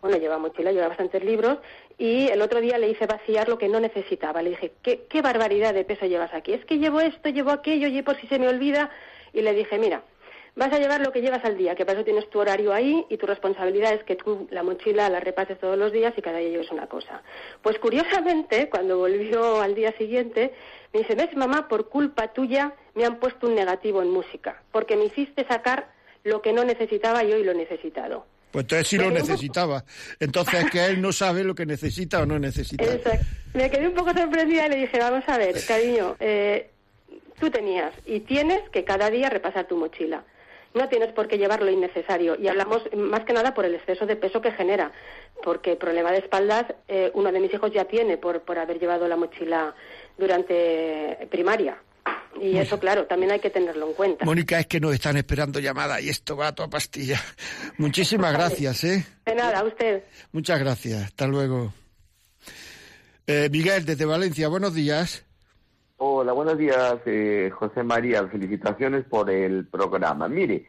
[0.00, 1.58] bueno, lleva mochila, lleva bastantes libros,
[1.98, 4.42] y el otro día le hice vaciar lo que no necesitaba.
[4.42, 6.54] Le dije, ¿qué, qué barbaridad de peso llevas aquí?
[6.54, 8.90] Es que llevo esto, llevo aquello, y por si se me olvida.
[9.32, 10.02] Y le dije, mira,
[10.56, 13.04] vas a llevar lo que llevas al día, que para eso tienes tu horario ahí
[13.08, 16.38] y tu responsabilidad es que tú la mochila la repases todos los días y cada
[16.38, 17.22] día lleves una cosa.
[17.62, 20.52] Pues curiosamente, cuando volvió al día siguiente,
[20.92, 24.96] me dice, ves mamá, por culpa tuya me han puesto un negativo en música, porque
[24.96, 25.88] me hiciste sacar
[26.24, 28.26] lo que no necesitaba y hoy lo he necesitado.
[28.50, 29.84] Pues entonces sí lo necesitaba.
[30.18, 32.84] Entonces es que él no sabe lo que necesita o no necesita.
[32.84, 33.24] Exacto.
[33.54, 36.70] Me quedé un poco sorprendida y le dije, vamos a ver, cariño, eh,
[37.38, 40.24] tú tenías y tienes que cada día repasar tu mochila.
[40.74, 42.36] No tienes por qué llevar lo innecesario.
[42.38, 44.92] Y hablamos más que nada por el exceso de peso que genera.
[45.42, 49.08] Porque problema de espaldas eh, uno de mis hijos ya tiene por, por haber llevado
[49.08, 49.74] la mochila
[50.16, 51.78] durante primaria.
[52.40, 54.24] Y eso, claro, también hay que tenerlo en cuenta.
[54.24, 57.20] Mónica, es que nos están esperando llamada y esto va a toda pastilla.
[57.78, 59.04] Muchísimas gracias, ¿eh?
[59.26, 60.04] De nada, a usted.
[60.32, 61.04] Muchas gracias.
[61.04, 61.72] Hasta luego.
[63.26, 65.24] Eh, Miguel, desde Valencia, buenos días.
[66.02, 68.26] Hola, buenos días, eh, José María.
[68.26, 70.28] Felicitaciones por el programa.
[70.28, 70.64] Mire,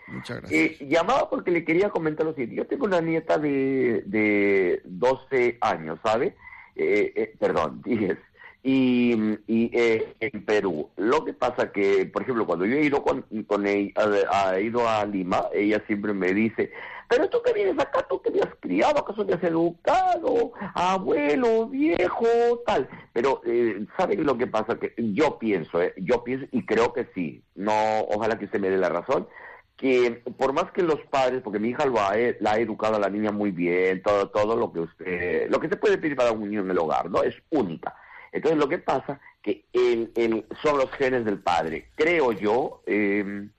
[0.50, 2.58] eh, llamaba porque le quería comentar lo siguiente.
[2.58, 6.36] Yo tengo una nieta de, de 12 años, ¿sabe?
[6.76, 8.18] Eh, perdón, 10
[8.64, 9.14] y,
[9.48, 10.90] y eh, en Perú.
[10.98, 13.94] Lo que pasa que, por ejemplo, cuando yo he ido con, con ella,
[14.30, 16.72] ha ido a Lima, ella siempre me dice,
[17.12, 21.68] pero tú que vienes acá, tú que me has criado, acaso te has educado, abuelo,
[21.68, 22.26] viejo,
[22.66, 22.88] tal.
[23.12, 24.80] Pero, eh, ¿sabe lo que pasa?
[24.80, 27.74] Que yo pienso, eh, yo pienso, y creo que sí, no,
[28.08, 29.28] ojalá que usted me dé la razón,
[29.76, 33.00] que por más que los padres, porque mi hija lo ha, la ha educado a
[33.00, 36.32] la niña muy bien, todo, todo lo que usted, lo que se puede pedir para
[36.32, 37.24] un niño en el hogar, ¿no?
[37.24, 37.94] Es única
[38.32, 41.90] entonces lo que pasa que el, son los genes del padre.
[41.96, 43.52] Creo yo, em,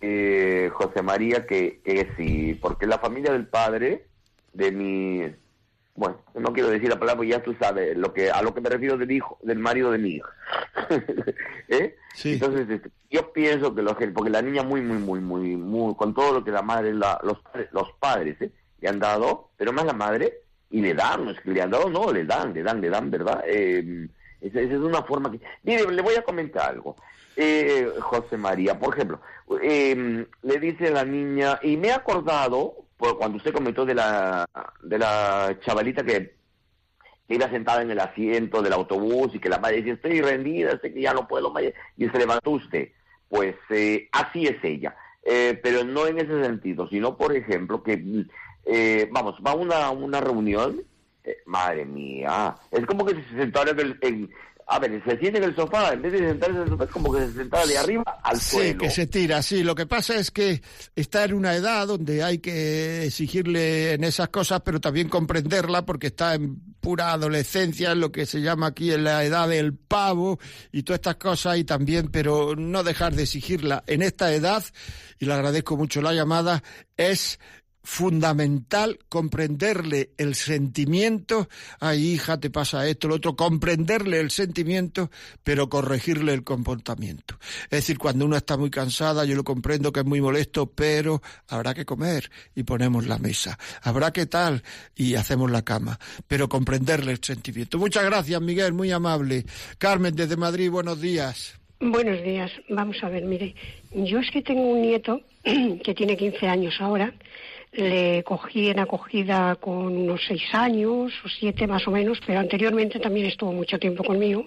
[0.00, 4.06] eh, José María, que, que sí, porque la familia del padre
[4.52, 5.22] de mi,
[5.94, 8.70] bueno, no quiero decir la palabra, ya tú sabes lo que a lo que me
[8.70, 10.30] refiero del hijo, del marido de mi hija.
[11.68, 11.96] ¿Eh?
[12.24, 16.14] Entonces este, yo pienso que los porque la niña muy, muy, muy, muy, muy, con
[16.14, 17.38] todo lo que la madre, la, los,
[17.72, 18.52] los padres ¿eh?
[18.80, 21.70] le han dado, pero más la madre, y le dan, no es que le han
[21.70, 23.42] dado, no, le dan, le dan, le dan, ¿verdad?
[23.46, 24.08] Eh,
[24.40, 25.40] esa, es una forma que...
[25.64, 26.96] Mire, le voy a comentar algo.
[27.40, 29.20] Eh, José María, por ejemplo,
[29.62, 34.44] em, le dice la niña, y me he acordado, por cuando usted comentó de la,
[34.82, 36.34] de la chavalita que
[37.28, 40.92] iba sentada en el asiento del autobús y que la madre dice, estoy rendida, sé
[40.92, 41.54] que ya no puedo,
[41.96, 42.88] y se levantó usted.
[43.28, 44.96] Pues eh, así es ella.
[45.22, 48.26] Eh, pero no en ese sentido, sino, por ejemplo, que,
[49.12, 50.82] vamos, va a una, reunión
[51.22, 54.28] eh, madre mía, es como que se sentara en,
[54.70, 56.90] a ver, se siente en el sofá, en vez de sentarse en el sofá, es
[56.90, 58.72] como que se sentara de arriba al suelo.
[58.72, 59.64] Sí, que se tira, sí.
[59.64, 60.60] Lo que pasa es que
[60.94, 66.08] está en una edad donde hay que exigirle en esas cosas, pero también comprenderla porque
[66.08, 70.38] está en pura adolescencia, lo que se llama aquí en la edad del pavo
[70.70, 74.62] y todas estas cosas y también, pero no dejar de exigirla en esta edad,
[75.18, 76.62] y le agradezco mucho la llamada,
[76.98, 77.40] es
[77.88, 81.48] fundamental comprenderle el sentimiento,
[81.80, 85.10] ay hija, te pasa esto, lo otro, comprenderle el sentimiento,
[85.42, 87.38] pero corregirle el comportamiento.
[87.64, 91.22] Es decir, cuando uno está muy cansada, yo lo comprendo que es muy molesto, pero
[91.48, 93.58] habrá que comer y ponemos la mesa.
[93.82, 94.62] Habrá que tal
[94.94, 97.78] y hacemos la cama, pero comprenderle el sentimiento.
[97.78, 99.46] Muchas gracias, Miguel, muy amable.
[99.78, 101.58] Carmen, desde Madrid, buenos días.
[101.80, 102.50] Buenos días.
[102.68, 103.54] Vamos a ver, mire,
[103.92, 107.14] yo es que tengo un nieto que tiene 15 años ahora
[107.78, 112.98] le cogí en acogida con unos seis años o siete más o menos, pero anteriormente
[112.98, 114.46] también estuvo mucho tiempo conmigo.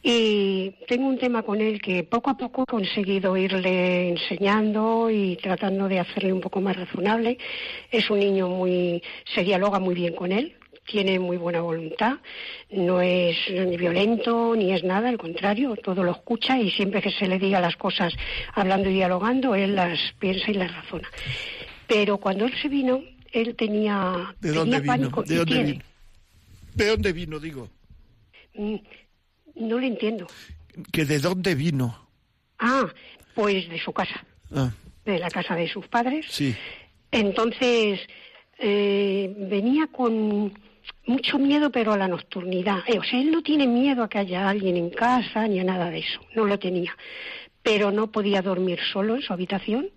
[0.00, 5.36] Y tengo un tema con él que poco a poco he conseguido irle enseñando y
[5.36, 7.36] tratando de hacerle un poco más razonable.
[7.90, 9.02] Es un niño muy,
[9.34, 10.54] se dialoga muy bien con él,
[10.86, 12.18] tiene muy buena voluntad,
[12.70, 17.10] no es ni violento ni es nada, al contrario, todo lo escucha y siempre que
[17.10, 18.14] se le diga las cosas
[18.54, 21.08] hablando y dialogando, él las piensa y las razona.
[21.88, 25.22] Pero cuando él se vino, él tenía, ¿De dónde vino?
[25.26, 25.84] ¿De dónde vino?
[26.74, 27.68] ¿De dónde vino, digo?
[28.54, 28.76] Mm,
[29.56, 30.26] no le entiendo.
[30.92, 32.08] ¿Que de dónde vino?
[32.58, 32.86] Ah,
[33.34, 34.24] pues de su casa.
[34.54, 34.70] Ah.
[35.04, 36.26] De la casa de sus padres.
[36.28, 36.54] Sí.
[37.10, 38.00] Entonces,
[38.58, 40.52] eh, venía con
[41.06, 42.80] mucho miedo, pero a la nocturnidad.
[42.86, 45.64] Eh, o sea, él no tiene miedo a que haya alguien en casa ni a
[45.64, 46.20] nada de eso.
[46.34, 46.94] No lo tenía
[47.62, 49.90] pero no podía dormir solo en su habitación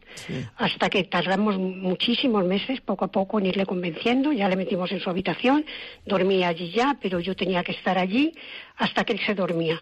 [0.57, 4.99] hasta que tardamos muchísimos meses poco a poco en irle convenciendo, ya le metimos en
[4.99, 5.65] su habitación,
[6.05, 8.33] dormía allí ya, pero yo tenía que estar allí
[8.77, 9.81] hasta que él se dormía.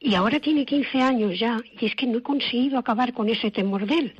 [0.00, 3.50] Y ahora tiene 15 años ya, y es que no he conseguido acabar con ese
[3.50, 4.14] temor de él.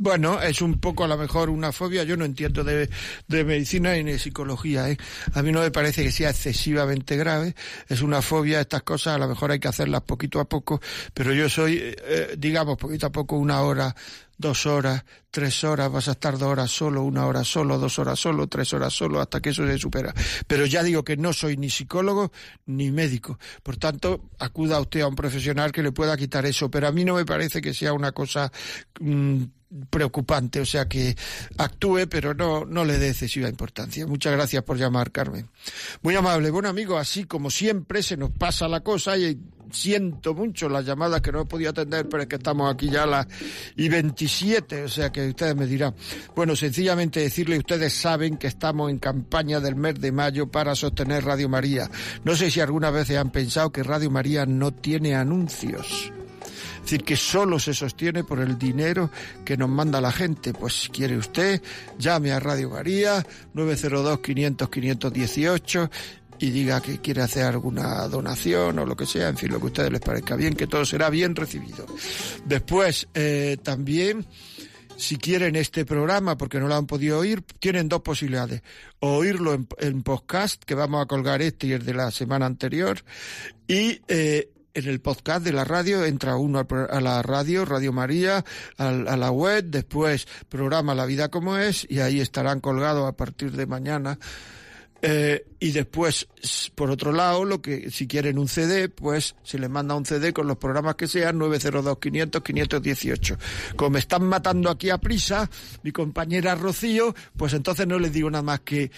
[0.00, 2.04] Bueno, es un poco a lo mejor una fobia.
[2.04, 2.88] Yo no entiendo de,
[3.26, 4.88] de, medicina ni de psicología.
[4.88, 4.96] ¿eh?
[5.34, 7.56] A mí no me parece que sea excesivamente grave.
[7.88, 10.80] Es una fobia, estas cosas a lo mejor hay que hacerlas poquito a poco.
[11.12, 13.92] Pero yo soy, eh, eh digamos, poquito a poco una hora
[14.38, 18.20] dos horas, tres horas, vas a estar dos horas solo, una hora solo, dos horas
[18.20, 20.14] solo, tres horas solo, hasta que eso se supera.
[20.46, 22.30] Pero ya digo que no soy ni psicólogo
[22.66, 23.38] ni médico.
[23.64, 26.70] Por tanto, acuda usted a un profesional que le pueda quitar eso.
[26.70, 28.52] Pero a mí no me parece que sea una cosa
[29.00, 29.42] mm,
[29.90, 31.16] preocupante, o sea que
[31.56, 34.06] actúe, pero no, no le dé excesiva importancia.
[34.06, 35.48] Muchas gracias por llamar, Carmen.
[36.02, 39.38] Muy amable, buen amigo, así como siempre se nos pasa la cosa y
[39.70, 43.02] siento mucho las llamadas que no he podido atender, pero es que estamos aquí ya
[43.04, 43.26] a las
[43.76, 45.94] y 27, o sea que ustedes me dirán.
[46.34, 51.24] Bueno, sencillamente decirle, ustedes saben que estamos en campaña del mes de mayo para sostener
[51.24, 51.90] Radio María.
[52.24, 56.12] No sé si alguna vez han pensado que Radio María no tiene anuncios.
[56.88, 59.10] Es decir, que solo se sostiene por el dinero
[59.44, 60.54] que nos manda la gente.
[60.54, 61.60] Pues si quiere usted,
[61.98, 63.22] llame a Radio María,
[63.52, 65.90] 902 500 518
[66.38, 69.64] y diga que quiere hacer alguna donación o lo que sea, en fin, lo que
[69.64, 71.84] a ustedes les parezca bien, que todo será bien recibido.
[72.46, 74.24] Después, eh, también,
[74.96, 78.62] si quieren este programa, porque no lo han podido oír, tienen dos posibilidades.
[79.00, 83.04] O oírlo en, podcast, que vamos a colgar este y el de la semana anterior,
[83.66, 84.48] y eh,
[84.78, 88.44] en el podcast de la radio entra uno a la radio, Radio María,
[88.76, 93.52] a, la web, después programa La Vida como es, y ahí estarán colgados a partir
[93.52, 94.18] de mañana
[95.00, 96.28] eh, y después,
[96.74, 100.32] por otro lado, lo que si quieren un CD, pues se les manda un CD
[100.32, 103.38] con los programas que sean 902 500 518.
[103.76, 105.48] Como me están matando aquí a prisa,
[105.82, 108.90] mi compañera Rocío, pues entonces no les digo nada más que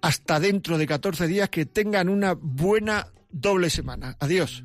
[0.00, 4.16] hasta dentro de 14 días que tengan una buena doble semana.
[4.20, 4.64] Adiós.